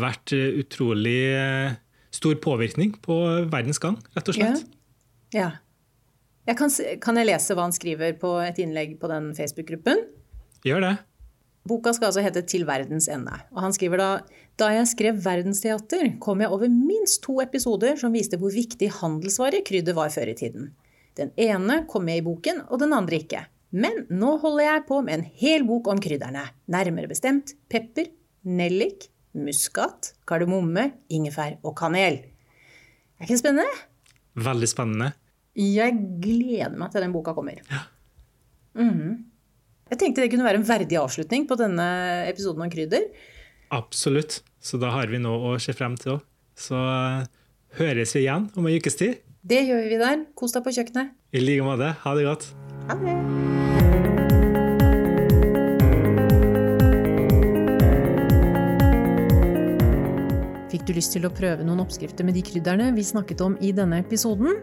[0.00, 1.20] vært utrolig
[2.12, 3.16] stor påvirkning på
[3.52, 4.64] verdens gang, rett og slett.
[5.32, 5.40] Ja.
[5.40, 5.50] ja.
[6.42, 10.00] Jeg kan, kan, jeg lese hva han skriver på et innlegg på den Facebook-gruppen?
[10.66, 10.94] Gjør det.
[11.70, 13.44] Boka skal altså hete 'Til verdens ende'.
[13.54, 14.08] Og han skriver da
[14.58, 19.62] da jeg skrev 'Verdensteater', kom jeg over minst to episoder som viste hvor viktig handelsvare
[19.62, 20.72] krydder var før i tiden.
[21.16, 23.46] Den ene kom med i boken, og den andre ikke.
[23.70, 26.50] Men nå holder jeg på med en hel bok om krydderne.
[26.68, 28.10] Nærmere bestemt pepper,
[28.44, 32.18] nellik, muskat, kardemomme, ingefær og kanel.
[33.18, 33.82] Er ikke det spennende?
[34.34, 35.12] Veldig spennende.
[35.52, 37.58] Jeg gleder meg til den boka kommer.
[37.68, 37.84] Ja.
[38.72, 39.28] Mm.
[39.92, 41.84] Jeg tenkte det kunne være en verdig avslutning på denne
[42.24, 43.04] episoden om krydder.
[43.72, 44.40] Absolutt.
[44.64, 46.22] Så da har vi noe å se frem til òg.
[46.56, 47.28] Så uh,
[47.76, 49.20] høres vi igjen om en ukes tid.
[49.44, 50.24] Det gjør vi der.
[50.38, 51.12] Kos deg på kjøkkenet.
[51.36, 51.90] I like måte.
[52.00, 52.48] Ha det godt.
[52.88, 53.18] Ha det.
[60.72, 63.74] Fikk du lyst til å prøve noen oppskrifter med de krydderne vi snakket om i
[63.76, 64.56] denne episoden?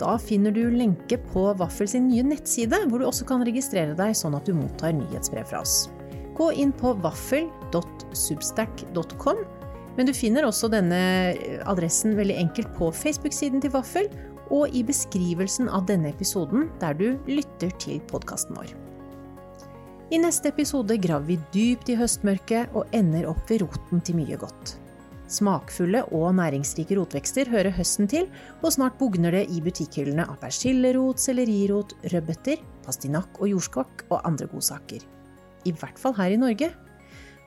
[0.00, 4.14] Da finner du lenke på Vaffel sin nye nettside, hvor du også kan registrere deg
[4.18, 5.74] sånn at du mottar nyhetsbrev fra oss.
[6.34, 9.38] Gå inn på vaffel.substack.com,
[9.94, 11.00] men du finner også denne
[11.70, 14.06] adressen veldig enkelt på Facebook-siden til Vaffel
[14.52, 18.68] og i beskrivelsen av denne episoden der du lytter til podkasten vår.
[20.12, 24.36] I neste episode graver vi dypt i høstmørket og ender opp ved roten til mye
[24.38, 24.76] godt.
[25.34, 28.28] Smakfulle og næringsrike rotvekster hører høsten til,
[28.62, 34.48] og snart bugner det i butikkhyllene av persillerot, sellerirot, rødbeter, pastinakk og jordskokk og andre
[34.52, 35.02] godsaker.
[35.64, 36.70] I hvert fall her i Norge.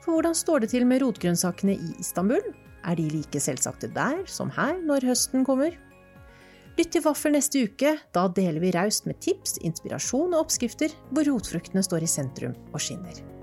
[0.04, 2.42] For hvordan står det til med rotgrønnsakene i Istanbul?
[2.84, 5.74] Er de like selvsagte der som her når høsten kommer?
[6.78, 7.96] Lytt til Vaffel neste uke.
[8.14, 12.80] Da deler vi raust med tips, inspirasjon og oppskrifter hvor rotfruktene står i sentrum og
[12.84, 13.37] skinner.